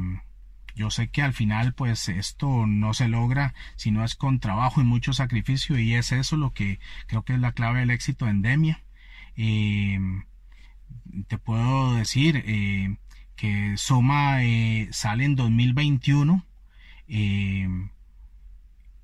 yo 0.75 0.89
sé 0.91 1.07
que 1.09 1.21
al 1.21 1.33
final 1.33 1.73
pues 1.73 2.09
esto 2.09 2.65
no 2.67 2.93
se 2.93 3.07
logra 3.07 3.53
si 3.75 3.91
no 3.91 4.03
es 4.03 4.15
con 4.15 4.39
trabajo 4.39 4.81
y 4.81 4.83
mucho 4.83 5.13
sacrificio 5.13 5.79
y 5.79 5.95
es 5.95 6.11
eso 6.11 6.37
lo 6.37 6.51
que 6.51 6.79
creo 7.07 7.23
que 7.23 7.33
es 7.33 7.39
la 7.39 7.53
clave 7.53 7.79
del 7.81 7.91
éxito 7.91 8.25
de 8.25 8.31
Endemia. 8.31 8.83
te 11.27 11.37
puedo 11.37 11.95
decir 11.95 12.43
que 13.35 13.77
Soma 13.77 14.43
eh, 14.43 14.87
sale 14.91 15.25
en 15.25 15.35
2021 15.35 16.45
eh, 17.07 17.67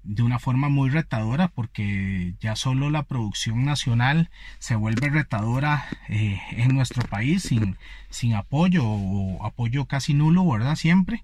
de 0.03 0.23
una 0.23 0.39
forma 0.39 0.69
muy 0.69 0.89
retadora 0.89 1.49
porque 1.49 2.33
ya 2.39 2.55
solo 2.55 2.89
la 2.89 3.03
producción 3.03 3.65
nacional 3.65 4.29
se 4.57 4.75
vuelve 4.75 5.09
retadora 5.09 5.85
eh, 6.09 6.39
en 6.51 6.73
nuestro 6.73 7.07
país 7.07 7.43
sin, 7.43 7.77
sin 8.09 8.33
apoyo 8.33 8.83
o 8.85 9.45
apoyo 9.45 9.85
casi 9.85 10.13
nulo, 10.13 10.49
¿verdad? 10.49 10.75
Siempre. 10.75 11.23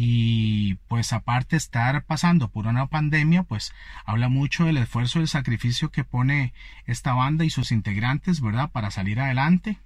Y 0.00 0.76
pues 0.86 1.12
aparte 1.12 1.56
estar 1.56 2.04
pasando 2.04 2.52
por 2.52 2.68
una 2.68 2.86
pandemia, 2.86 3.42
pues 3.42 3.74
habla 4.04 4.28
mucho 4.28 4.64
del 4.64 4.76
esfuerzo 4.76 5.18
y 5.18 5.22
el 5.22 5.28
sacrificio 5.28 5.90
que 5.90 6.04
pone 6.04 6.52
esta 6.86 7.14
banda 7.14 7.44
y 7.44 7.50
sus 7.50 7.72
integrantes, 7.72 8.40
¿verdad? 8.40 8.70
Para 8.70 8.92
salir 8.92 9.18
adelante. 9.18 9.80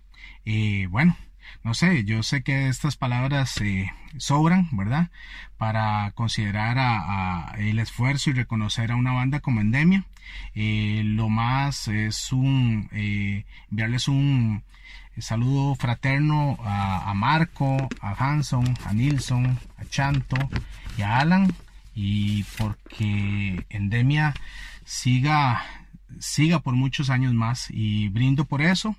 bueno, 0.90 1.16
no 1.64 1.72
sé, 1.74 2.04
yo 2.04 2.22
sé 2.22 2.42
que 2.42 2.68
estas 2.68 2.96
palabras 2.96 3.58
eh, 3.62 3.90
sobran, 4.18 4.68
¿verdad? 4.72 5.10
Para 5.56 6.10
considerar 6.14 6.76
a, 6.78 7.54
el 7.58 7.78
esfuerzo 7.78 8.28
y 8.28 8.32
reconocer 8.34 8.92
a 8.92 8.96
una 8.96 9.12
banda 9.12 9.40
como 9.40 9.62
Endemia. 9.62 10.04
Eh, 10.54 11.02
lo 11.04 11.30
más 11.30 11.88
es 11.88 12.32
un 12.32 12.88
eh, 12.92 13.44
un 14.08 14.62
saludo 15.20 15.74
fraterno 15.74 16.56
a, 16.64 17.12
Marco, 17.14 17.88
a 18.00 18.12
Hanson, 18.12 18.74
a 18.84 18.92
Nilsson, 18.92 19.58
a 19.76 19.84
Chanto 19.84 20.36
y 20.96 21.02
a 21.02 21.18
Alan. 21.18 21.52
Y 21.94 22.44
porque 22.56 23.66
Endemia 23.68 24.34
siga, 24.84 25.62
siga 26.18 26.60
por 26.60 26.74
muchos 26.74 27.10
años 27.10 27.34
más. 27.34 27.66
Y 27.70 28.08
brindo 28.08 28.46
por 28.46 28.62
eso 28.62 28.96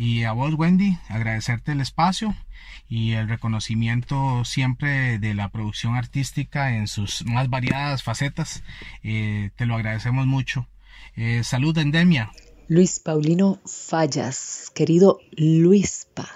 y 0.00 0.24
a 0.24 0.32
vos, 0.32 0.54
Wendy, 0.54 0.96
agradecerte 1.10 1.72
el 1.72 1.82
espacio 1.82 2.34
y 2.88 3.12
el 3.12 3.28
reconocimiento 3.28 4.46
siempre 4.46 5.18
de 5.18 5.34
la 5.34 5.50
producción 5.50 5.94
artística 5.94 6.74
en 6.74 6.88
sus 6.88 7.26
más 7.26 7.50
variadas 7.50 8.02
facetas. 8.02 8.64
Eh, 9.02 9.50
te 9.56 9.66
lo 9.66 9.74
agradecemos 9.74 10.26
mucho. 10.26 10.66
Eh, 11.16 11.44
salud, 11.44 11.76
Endemia. 11.76 12.30
Luis 12.70 13.00
Paulino 13.00 13.58
Fallas, 13.66 14.70
querido 14.72 15.18
Luispa. 15.32 16.28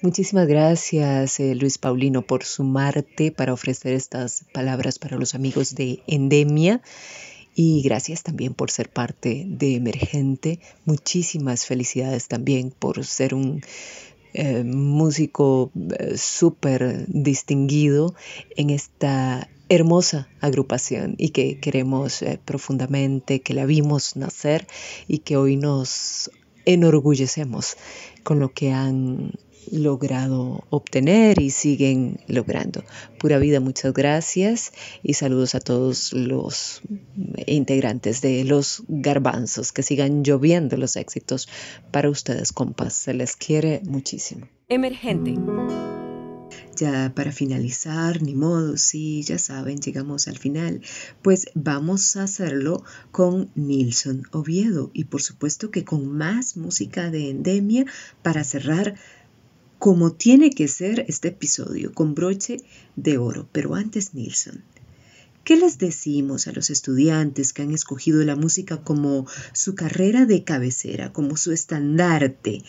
Muchísimas 0.00 0.48
gracias, 0.48 1.38
eh, 1.38 1.54
Luis 1.54 1.76
Paulino, 1.76 2.22
por 2.22 2.44
sumarte 2.44 3.30
para 3.30 3.52
ofrecer 3.52 3.92
estas 3.92 4.46
palabras 4.54 4.98
para 4.98 5.18
los 5.18 5.34
amigos 5.34 5.74
de 5.74 6.02
Endemia. 6.06 6.80
Y 7.54 7.82
gracias 7.82 8.22
también 8.22 8.54
por 8.54 8.70
ser 8.70 8.88
parte 8.88 9.44
de 9.48 9.74
Emergente. 9.74 10.60
Muchísimas 10.86 11.66
felicidades 11.66 12.26
también 12.26 12.70
por 12.70 13.04
ser 13.04 13.34
un 13.34 13.60
eh, 14.32 14.64
músico 14.64 15.72
eh, 15.98 16.16
súper 16.16 17.04
distinguido 17.06 18.14
en 18.56 18.70
esta 18.70 19.46
hermosa 19.70 20.28
agrupación 20.40 21.14
y 21.16 21.30
que 21.30 21.58
queremos 21.60 22.20
eh, 22.20 22.38
profundamente, 22.44 23.40
que 23.40 23.54
la 23.54 23.64
vimos 23.64 24.16
nacer 24.16 24.66
y 25.08 25.18
que 25.18 25.38
hoy 25.38 25.56
nos 25.56 26.30
enorgullecemos 26.66 27.76
con 28.22 28.40
lo 28.40 28.52
que 28.52 28.72
han 28.72 29.32
logrado 29.70 30.64
obtener 30.70 31.40
y 31.40 31.50
siguen 31.50 32.18
logrando. 32.26 32.82
Pura 33.18 33.38
vida, 33.38 33.60
muchas 33.60 33.92
gracias 33.92 34.72
y 35.02 35.14
saludos 35.14 35.54
a 35.54 35.60
todos 35.60 36.12
los 36.12 36.82
integrantes 37.46 38.20
de 38.20 38.44
los 38.44 38.82
garbanzos. 38.88 39.72
Que 39.72 39.82
sigan 39.82 40.24
lloviendo 40.24 40.76
los 40.76 40.96
éxitos 40.96 41.48
para 41.92 42.10
ustedes, 42.10 42.52
compas. 42.52 42.94
Se 42.94 43.14
les 43.14 43.36
quiere 43.36 43.80
muchísimo. 43.84 44.48
Emergente. 44.68 45.34
Ya 46.76 47.12
para 47.14 47.32
finalizar, 47.32 48.22
ni 48.22 48.34
modo, 48.34 48.76
sí, 48.76 49.22
ya 49.22 49.38
saben, 49.38 49.80
llegamos 49.80 50.28
al 50.28 50.38
final. 50.38 50.80
Pues 51.22 51.46
vamos 51.54 52.16
a 52.16 52.24
hacerlo 52.24 52.84
con 53.10 53.50
Nilson 53.54 54.22
Oviedo 54.32 54.90
y 54.92 55.04
por 55.04 55.22
supuesto 55.22 55.70
que 55.70 55.84
con 55.84 56.16
más 56.16 56.56
música 56.56 57.10
de 57.10 57.30
endemia 57.30 57.84
para 58.22 58.44
cerrar 58.44 58.94
como 59.78 60.12
tiene 60.12 60.50
que 60.50 60.68
ser 60.68 61.06
este 61.08 61.28
episodio, 61.28 61.92
con 61.94 62.14
broche 62.14 62.58
de 62.96 63.16
oro. 63.16 63.48
Pero 63.50 63.74
antes, 63.74 64.12
Nilsson, 64.12 64.62
¿qué 65.50 65.56
les 65.56 65.78
decimos 65.78 66.46
a 66.46 66.52
los 66.52 66.70
estudiantes 66.70 67.52
que 67.52 67.62
han 67.62 67.72
escogido 67.72 68.22
la 68.22 68.36
música 68.36 68.84
como 68.84 69.26
su 69.52 69.74
carrera 69.74 70.24
de 70.24 70.44
cabecera, 70.44 71.12
como 71.12 71.36
su 71.36 71.50
estandarte? 71.50 72.62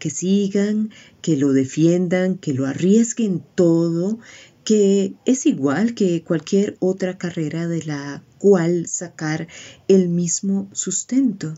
Que 0.00 0.10
sigan, 0.10 0.90
que 1.22 1.36
lo 1.36 1.52
defiendan, 1.52 2.36
que 2.36 2.52
lo 2.52 2.66
arriesguen 2.66 3.44
todo, 3.54 4.18
que 4.64 5.14
es 5.24 5.46
igual 5.46 5.94
que 5.94 6.24
cualquier 6.24 6.76
otra 6.80 7.18
carrera 7.18 7.68
de 7.68 7.84
la 7.84 8.24
cual 8.38 8.88
sacar 8.88 9.46
el 9.86 10.08
mismo 10.08 10.68
sustento. 10.72 11.54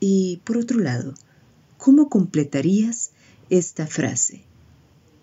Y 0.00 0.40
por 0.42 0.56
otro 0.56 0.80
lado, 0.80 1.14
¿cómo 1.76 2.08
completarías 2.08 3.12
esta 3.50 3.86
frase. 3.86 4.42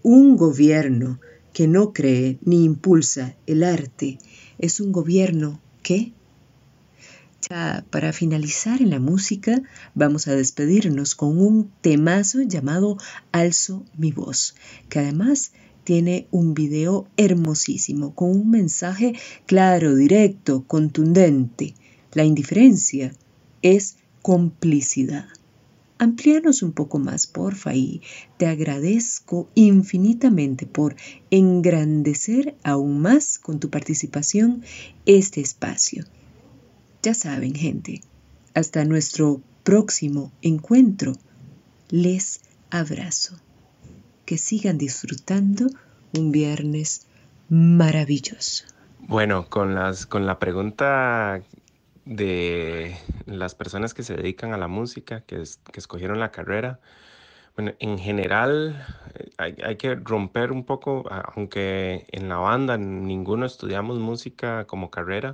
Un 0.04 0.38
gobierno 0.38 1.20
que 1.56 1.70
no 1.70 1.94
cree 1.94 2.38
ni 2.44 2.66
impulsa 2.66 3.38
el 3.48 3.64
arte 3.64 4.20
es 4.60 4.82
un 4.82 4.92
gobierno 4.92 5.62
que... 5.82 6.12
Ya 7.50 7.86
para 7.92 8.12
finalizar 8.12 8.82
en 8.82 8.90
la 8.90 9.00
música 9.00 9.62
vamos 9.94 10.28
a 10.28 10.36
despedirnos 10.36 11.16
con 11.16 11.38
un 11.40 11.72
temazo 11.80 12.42
llamado 12.42 12.98
Alzo 13.32 13.86
mi 13.98 14.12
voz, 14.12 14.56
que 14.90 15.00
además 15.00 15.54
tiene 15.86 16.28
un 16.30 16.56
video 16.56 17.08
hermosísimo 17.16 18.14
con 18.16 18.32
un 18.32 18.50
mensaje 18.50 19.14
claro, 19.46 19.96
directo, 19.96 20.66
contundente. 20.68 21.74
La 22.12 22.26
indiferencia 22.26 23.14
es 23.62 23.96
complicidad. 24.22 25.28
Amplíanos 25.98 26.62
un 26.62 26.72
poco 26.72 27.00
más, 27.00 27.28
porfa, 27.28 27.74
y 27.74 28.02
te 28.38 28.48
agradezco 28.48 29.50
infinitamente 29.56 30.66
por 30.66 30.96
engrandecer 31.32 32.56
aún 32.64 33.02
más 33.02 33.40
con 33.40 33.60
tu 33.60 33.70
participación 33.70 34.64
este 35.06 35.42
espacio. 35.42 36.06
Ya 37.02 37.14
saben, 37.14 37.54
gente, 37.54 38.02
hasta 38.54 38.86
nuestro 38.86 39.42
próximo 39.64 40.32
encuentro. 40.42 41.14
Les 41.90 42.42
abrazo. 42.70 43.38
Que 44.26 44.38
sigan 44.38 44.78
disfrutando 44.78 45.68
un 46.18 46.32
viernes 46.32 47.08
maravilloso. 47.50 48.66
Bueno, 49.08 49.48
con 49.50 49.76
las 49.76 50.08
con 50.08 50.26
la 50.26 50.40
pregunta 50.40 51.44
de 52.06 52.98
las 53.26 53.56
personas 53.56 53.94
que 53.94 54.04
se 54.04 54.16
dedican 54.16 54.54
a 54.54 54.58
la 54.58 54.68
música, 54.68 55.22
que, 55.22 55.38
que 55.38 55.80
escogieron 55.80 56.20
la 56.20 56.32
carrera, 56.32 56.80
bueno, 57.56 57.74
en 57.80 57.98
general 57.98 58.86
eh, 59.16 59.30
hay, 59.38 59.56
hay, 59.64 59.76
que 59.78 59.96
romper 59.96 60.52
un 60.52 60.66
poco, 60.66 61.06
aunque 61.36 62.06
en 62.12 62.30
la 62.30 62.38
banda 62.38 62.78
ninguno 62.78 63.46
estudiamos 63.46 64.00
música 64.00 64.66
como 64.68 64.92
carrera, 64.92 65.34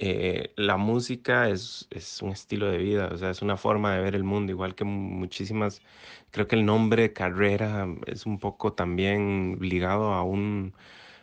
eh, 0.00 0.52
la 0.56 0.76
música 0.76 1.48
es, 1.48 1.88
es, 1.90 2.22
un 2.22 2.30
estilo 2.30 2.70
de 2.70 2.78
vida, 2.78 3.08
o 3.12 3.16
sea, 3.18 3.30
es 3.30 3.42
una 3.42 3.56
forma 3.56 3.94
de 3.94 4.00
ver 4.00 4.14
el 4.14 4.22
mundo, 4.22 4.52
igual 4.52 4.76
que 4.76 4.84
muchísimas, 4.84 5.82
creo 6.30 6.46
que 6.46 6.54
el 6.56 6.64
nombre 6.64 7.12
carrera 7.12 7.86
es 8.06 8.24
un 8.24 8.38
poco 8.38 8.72
también 8.74 9.58
ligado 9.60 10.12
a 10.14 10.22
un 10.22 10.72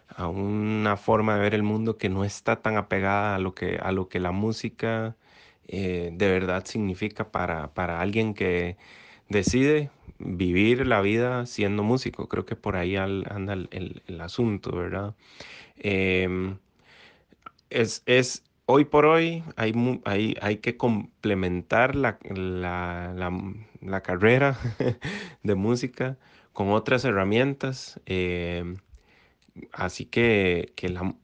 a 0.10 0.28
una 0.28 0.98
forma 0.98 1.36
de 1.36 1.42
ver 1.42 1.54
el 1.56 1.64
mundo 1.64 1.98
que 1.98 2.10
no 2.10 2.24
está 2.26 2.62
tan 2.62 2.78
apegada 2.78 3.36
a 3.36 3.40
lo 3.40 3.54
que, 3.56 3.78
a 3.82 3.92
lo 3.92 4.10
que 4.10 4.20
la 4.20 4.32
música 4.32 5.16
eh, 5.68 6.12
de 6.14 6.30
verdad 6.30 6.66
significa 6.66 7.32
para, 7.32 7.74
para 7.74 8.02
alguien 8.02 8.34
que 8.34 8.78
decide 9.30 9.90
vivir 10.20 10.86
la 10.88 11.02
vida 11.02 11.46
siendo 11.46 11.84
músico. 11.84 12.28
Creo 12.30 12.46
que 12.46 12.56
por 12.56 12.76
ahí 12.76 12.96
anda 12.96 13.54
el, 13.54 14.02
el, 14.08 14.22
asunto, 14.22 14.76
¿verdad? 14.76 15.16
Em, 15.78 16.58
es, 17.70 18.04
es, 18.06 18.44
hoy 18.66 18.86
por 18.86 19.06
hoy 19.06 19.44
hay, 19.56 19.74
hay, 20.06 20.36
hay 20.42 20.58
que 20.58 20.78
complementar 20.78 21.96
la, 21.96 22.20
la, 22.30 23.14
la, 23.82 24.02
carrera 24.02 24.58
de 25.44 25.56
música 25.56 26.18
con 26.54 26.70
otras 26.72 27.06
herramientas. 27.06 28.00
Eh, 28.06 28.76
Así 29.72 30.06
que, 30.06 30.74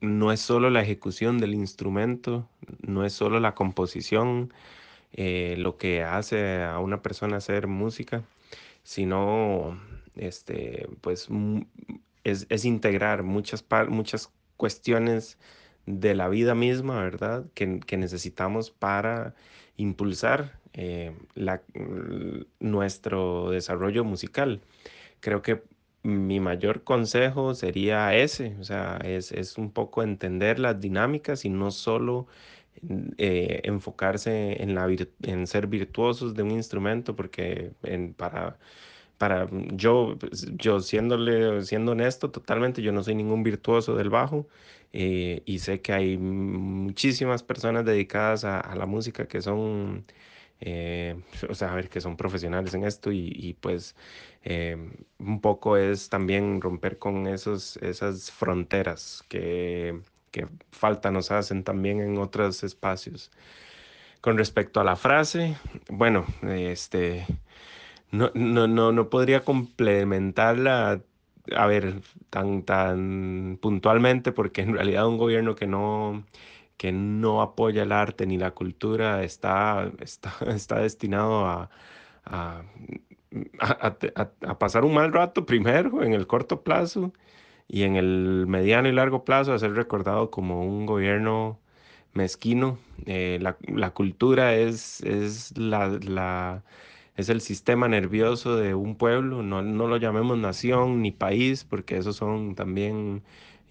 no 0.00 0.32
es 0.32 0.40
solo 0.40 0.70
la 0.70 0.82
ejecución 0.82 1.38
del 1.38 1.54
instrumento, 1.54 2.48
no 2.80 3.04
es 3.04 3.12
solo 3.12 3.40
la 3.40 3.54
composición 3.54 4.52
eh, 5.12 5.56
lo 5.58 5.76
que 5.76 6.02
hace 6.02 6.62
a 6.62 6.78
una 6.78 7.02
persona 7.02 7.36
hacer 7.38 7.66
música, 7.66 8.24
sino 8.84 9.78
este, 10.16 10.88
pues, 11.02 11.28
es, 12.24 12.64
integrar 12.64 13.22
muchas, 13.22 13.64
muchas 13.88 14.32
cuestiones 14.56 15.38
de 15.86 16.14
la 16.14 16.28
vida 16.28 16.54
misma, 16.54 17.02
¿verdad? 17.02 17.44
Que, 17.54 17.66
necesitamos 17.96 18.70
para 18.70 19.34
impulsar 19.76 20.58
eh, 20.72 21.12
nuestro 22.60 23.50
desarrollo 23.50 24.04
musical. 24.04 24.62
Creo 25.20 25.42
que 25.42 25.62
mi 26.02 26.40
mayor 26.40 26.84
consejo 26.84 27.54
sería 27.54 28.14
ese, 28.14 28.56
o 28.60 28.64
sea, 28.64 28.98
es, 29.04 29.58
un 29.58 29.70
poco 29.72 30.02
entender 30.02 30.58
las 30.58 30.80
dinámicas 30.80 31.44
y 31.44 31.48
no 31.50 31.70
solo 31.70 32.26
eh, 33.18 33.60
enfocarse 33.64 34.62
en, 34.62 34.74
la 34.74 34.88
en 35.22 35.46
ser 35.46 35.66
virtuosos 35.68 36.34
de 36.34 36.42
un 36.42 36.50
instrumento, 36.52 37.14
porque 37.16 37.72
para, 38.16 38.58
para 39.18 39.48
yo, 39.74 40.16
pues, 40.18 40.46
yo 40.56 40.80
siéndole, 40.80 41.62
siendo 41.64 41.92
honesto 41.92 42.30
totalmente, 42.30 42.82
yo 42.82 42.92
no 42.92 43.02
soy 43.04 43.14
ningún 43.14 43.42
virtuoso 43.42 43.96
del 43.96 44.10
bajo 44.10 44.48
eh, 44.92 45.42
y 45.46 45.60
sé 45.60 45.80
que 45.82 45.92
hay 45.92 46.18
muchísimas 46.18 47.42
personas 47.42 47.84
dedicadas 47.84 48.44
a 48.44 48.74
la 48.76 48.86
música 48.86 49.26
que 49.28 49.42
son 49.42 50.04
eh, 50.64 51.20
o 51.50 51.54
sea, 51.54 51.72
a 51.72 51.74
ver, 51.74 51.88
que 51.88 52.00
son 52.00 52.16
profesionales 52.16 52.72
en 52.74 52.84
esto 52.84 53.10
y, 53.12 53.56
pues 53.60 53.96
eh, 54.44 54.76
un 55.18 55.40
poco 55.40 55.76
es 55.76 56.08
también 56.08 56.60
romper 56.60 56.98
con 56.98 57.26
esos, 57.26 57.76
esas 57.78 58.30
fronteras 58.30 59.24
que, 59.28 60.00
que 60.30 60.46
falta 60.70 61.10
nos 61.10 61.32
hacen 61.32 61.64
también 61.64 62.00
en 62.00 62.18
otros 62.18 62.62
espacios. 62.62 63.32
Con 64.20 64.38
respecto 64.38 64.80
a 64.80 64.84
la 64.84 64.94
frase, 64.94 65.56
bueno, 65.88 66.24
este, 66.42 67.26
no, 68.12 68.30
no, 68.34 68.68
no, 68.68 68.92
no 68.92 69.10
podría 69.10 69.44
complementarla 69.44 71.02
a 71.56 71.66
ver, 71.66 72.02
tan, 72.30 72.62
tan 72.62 73.58
puntualmente, 73.60 74.30
porque 74.30 74.62
en 74.62 74.74
realidad 74.74 75.08
un 75.08 75.18
gobierno 75.18 75.56
que 75.56 75.66
no, 75.66 76.24
que 76.76 76.92
no 76.92 77.42
apoya 77.42 77.82
el 77.84 77.92
arte 77.92 78.26
ni 78.26 78.38
la 78.38 78.52
cultura 78.52 79.22
está, 79.24 79.90
está, 80.00 80.32
está 80.48 80.80
destinado 80.80 81.46
a, 81.46 81.70
a, 82.24 82.64
pasar 84.58 84.84
un 84.84 84.94
mal 84.94 85.12
rato 85.12 85.46
primero 85.46 86.02
en 86.02 86.12
el 86.12 86.26
corto 86.26 86.62
plazo 86.62 87.12
y 87.68 87.84
en 87.84 87.96
el 87.96 88.46
mediano 88.46 88.88
y 88.88 88.92
largo 88.92 89.24
plazo 89.24 89.52
a 89.54 89.58
ser 89.58 89.74
recordado 89.74 90.30
como 90.30 90.64
un 90.64 90.86
gobierno 90.86 91.58
mezquino. 92.14 92.78
Eh, 93.06 93.38
la, 93.40 93.56
la, 93.68 93.90
cultura 93.92 94.54
es, 94.56 95.00
es, 95.02 95.56
la, 95.58 95.88
la, 95.88 96.62
es 97.16 97.28
el 97.28 97.40
sistema 97.40 97.88
nervioso 97.88 98.56
de 98.56 98.74
un 98.74 98.96
pueblo, 98.96 99.42
no, 99.42 99.62
no 99.62 99.86
lo 99.86 99.96
llamemos 99.96 100.38
nación 100.38 101.02
ni 101.02 101.12
país, 101.12 101.64
porque 101.64 101.96
esos 101.98 102.16
son 102.16 102.54
también 102.54 103.22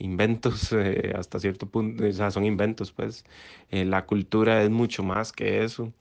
inventos 0.04 0.72
eh, 0.74 1.14
hasta 1.18 1.40
cierto 1.40 1.68
punto, 1.68 2.06
o 2.06 2.12
sea, 2.12 2.32
son 2.32 2.46
inventos, 2.46 2.92
pues. 2.92 3.26
Eh, 3.72 3.86
la 3.86 4.06
cultura 4.06 4.64
es 4.64 4.70
mucho 4.70 5.04
más 5.04 5.32
que 5.32 5.64
eso. 5.64 5.94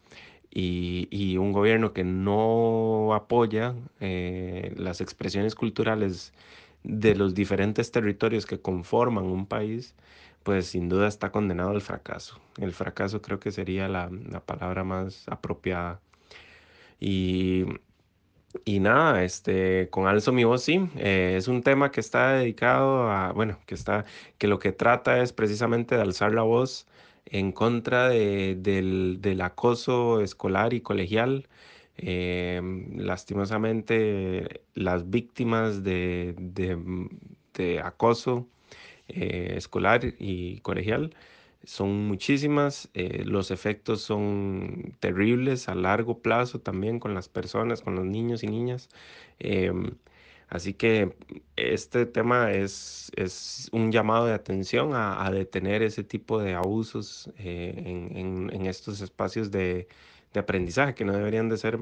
Y, 0.53 1.09
y 1.11 1.37
un 1.39 1.53
gobierno 1.53 1.93
que 1.93 2.05
no 2.05 3.15
apoya 3.15 3.75
eh, 4.01 4.73
las 4.77 5.01
expresiones 5.01 5.55
culturales 5.55 6.33
de 6.85 7.15
los 7.15 7.35
diferentes 7.35 7.93
territorios 7.93 8.47
que 8.47 8.61
conforman 8.61 9.27
un 9.27 9.47
país, 9.47 9.95
pues 10.43 10.67
sin 10.69 10.89
duda 10.89 11.09
está 11.09 11.31
condenado 11.33 11.71
al 11.71 11.83
fracaso. 11.83 12.41
El 12.59 12.73
fracaso 12.73 13.23
creo 13.23 13.41
que 13.41 13.53
sería 13.53 13.89
la, 13.89 14.11
la 14.11 14.41
palabra 14.45 14.85
más 14.85 15.29
apropiada. 15.29 16.01
Y 16.99 17.65
y 18.65 18.81
nada, 18.81 19.25
este, 19.25 19.89
con 19.91 20.07
Alzo 20.07 20.33
mi 20.33 20.45
voz, 20.45 20.63
sí, 20.63 20.89
eh, 20.97 21.35
es 21.37 21.49
un 21.49 21.63
tema 21.63 21.91
que 21.93 22.01
está 22.01 22.33
dedicado 22.33 23.11
a, 23.11 23.33
bueno, 23.33 23.59
que 23.67 23.75
está, 23.75 24.05
que 24.39 24.49
lo 24.49 24.59
que 24.59 24.73
trata 24.73 25.23
es 25.23 25.33
precisamente 25.33 25.95
de 25.97 26.03
alzar 26.03 26.35
la 26.35 26.43
voz 26.43 26.87
en 27.27 27.53
contra 27.53 28.09
de, 28.09 28.57
del, 28.57 29.19
del, 29.21 29.41
acoso 29.43 30.21
escolar 30.21 30.75
y 30.75 30.81
colegial. 30.81 31.49
Em, 31.97 32.97
lastimosamente, 32.99 34.63
las 34.75 35.11
víctimas 35.11 35.85
de, 35.85 36.35
de, 36.39 36.79
de 37.55 37.81
acoso 37.81 38.49
eh, 39.09 39.55
escolar 39.57 40.01
y 40.19 40.61
colegial 40.61 41.15
son 41.65 42.07
muchísimas, 42.07 42.91
eh, 42.95 43.23
los 43.25 43.51
efectos 43.51 44.03
son 44.03 44.97
terribles 45.01 45.69
a 45.69 45.75
largo 45.75 46.21
plazo 46.21 46.61
también 46.61 46.99
con 47.01 47.15
las 47.15 47.29
personas, 47.29 47.83
con 47.83 47.95
los 47.97 48.07
niños 48.07 48.43
y 48.43 48.47
niñas. 48.49 48.89
Em, 49.39 49.93
así 50.49 50.75
que 50.75 51.15
este 51.57 52.07
tema 52.07 52.53
es, 52.53 53.13
es 53.17 53.69
un 53.73 53.93
llamado 53.93 54.27
de 54.27 54.35
atención 54.35 54.93
a, 54.95 55.31
detener 55.33 55.83
ese 55.83 56.05
tipo 56.05 56.41
de 56.41 56.55
abusos 56.55 57.31
eh, 57.39 57.75
en, 57.87 58.67
estos 58.67 59.01
espacios 59.01 59.51
de, 59.51 59.89
aprendizaje 60.35 60.95
que 60.95 61.05
no 61.05 61.13
deberían 61.13 61.49
de 61.49 61.57
ser, 61.59 61.81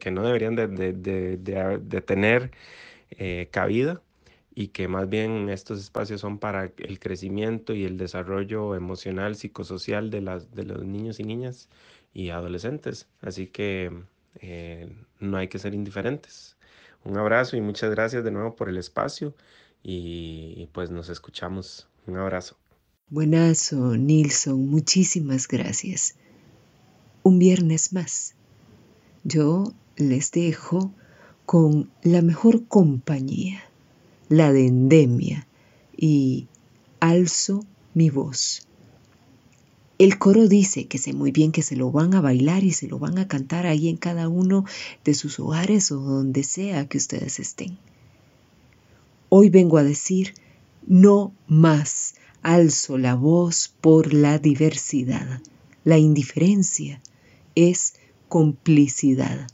que 0.00 0.10
no 0.10 0.22
deberían 0.22 0.56
de, 0.56 0.68
de 0.68 2.00
tener 2.02 2.50
eh, 3.10 3.48
cabida 3.50 4.02
y 4.54 4.68
que 4.68 4.86
más 4.86 5.08
bien 5.08 5.48
estos 5.48 5.80
espacios 5.80 6.20
son 6.20 6.38
para 6.38 6.72
el 6.76 6.98
crecimiento 7.00 7.74
y 7.74 7.84
el 7.84 7.98
desarrollo 7.98 8.76
emocional, 8.76 9.34
psicosocial 9.34 10.10
de, 10.10 10.20
las, 10.20 10.52
de 10.52 10.64
los 10.64 10.84
niños 10.84 11.18
y 11.18 11.24
niñas 11.24 11.68
y 12.12 12.30
adolescentes. 12.30 13.08
Así 13.20 13.48
que 13.48 13.90
eh, 14.40 14.94
no 15.18 15.38
hay 15.38 15.48
que 15.48 15.58
ser 15.58 15.74
indiferentes. 15.74 16.56
Un 17.04 17.18
abrazo 17.18 17.56
y 17.56 17.60
muchas 17.60 17.90
gracias 17.90 18.22
de 18.22 18.30
nuevo 18.30 18.54
por 18.54 18.68
el 18.68 18.78
espacio 18.78 19.34
y, 19.82 20.68
pues 20.72 20.90
nos 20.90 21.08
escuchamos. 21.08 21.88
Un 22.06 22.16
abrazo. 22.16 22.56
Buenazo, 23.10 23.96
Nilsson, 23.96 24.68
muchísimas 24.68 25.48
gracias. 25.48 26.14
Un 27.22 27.38
viernes 27.38 27.92
más. 27.92 28.34
Yo 29.24 29.72
les 29.96 30.30
dejo 30.30 30.92
con 31.44 31.90
la 32.02 32.22
mejor 32.22 32.66
compañía 32.66 33.62
la 34.28 34.52
de 34.52 34.66
endemia, 34.66 35.46
y 35.96 36.48
alzo 37.00 37.64
mi 37.94 38.10
voz. 38.10 38.66
El 39.98 40.18
coro 40.18 40.48
dice 40.48 40.86
que 40.86 40.98
sé 40.98 41.12
muy 41.12 41.30
bien 41.30 41.52
que 41.52 41.62
se 41.62 41.76
lo 41.76 41.92
van 41.92 42.14
a 42.14 42.20
bailar 42.20 42.64
y 42.64 42.72
se 42.72 42.88
lo 42.88 42.98
van 42.98 43.18
a 43.18 43.28
cantar 43.28 43.66
ahí 43.66 43.88
en 43.88 43.96
cada 43.96 44.28
uno 44.28 44.64
de 45.04 45.14
sus 45.14 45.38
hogares 45.38 45.92
o 45.92 46.00
donde 46.00 46.42
sea 46.42 46.88
que 46.88 46.98
ustedes 46.98 47.38
estén. 47.38 47.78
Hoy 49.28 49.50
vengo 49.50 49.78
a 49.78 49.84
decir, 49.84 50.34
no 50.86 51.32
más 51.46 52.16
alzo 52.42 52.98
la 52.98 53.14
voz 53.14 53.72
por 53.80 54.12
la 54.12 54.38
diversidad. 54.38 55.40
La 55.84 55.98
indiferencia 55.98 57.00
es 57.54 57.94
complicidad. 58.28 59.46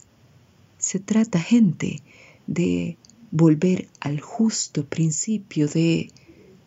Se 0.77 0.99
trata, 0.99 1.39
gente, 1.39 2.01
de 2.47 2.97
volver 3.31 3.87
al 3.99 4.19
justo 4.19 4.85
principio 4.85 5.67
de 5.67 6.11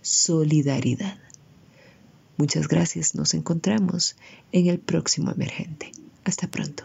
solidaridad. 0.03 1.19
Muchas 2.37 2.67
gracias, 2.67 3.15
nos 3.15 3.35
encontramos 3.35 4.17
en 4.51 4.67
el 4.67 4.79
próximo 4.81 5.31
emergente. 5.31 5.93
Hasta 6.25 6.49
pronto. 6.49 6.85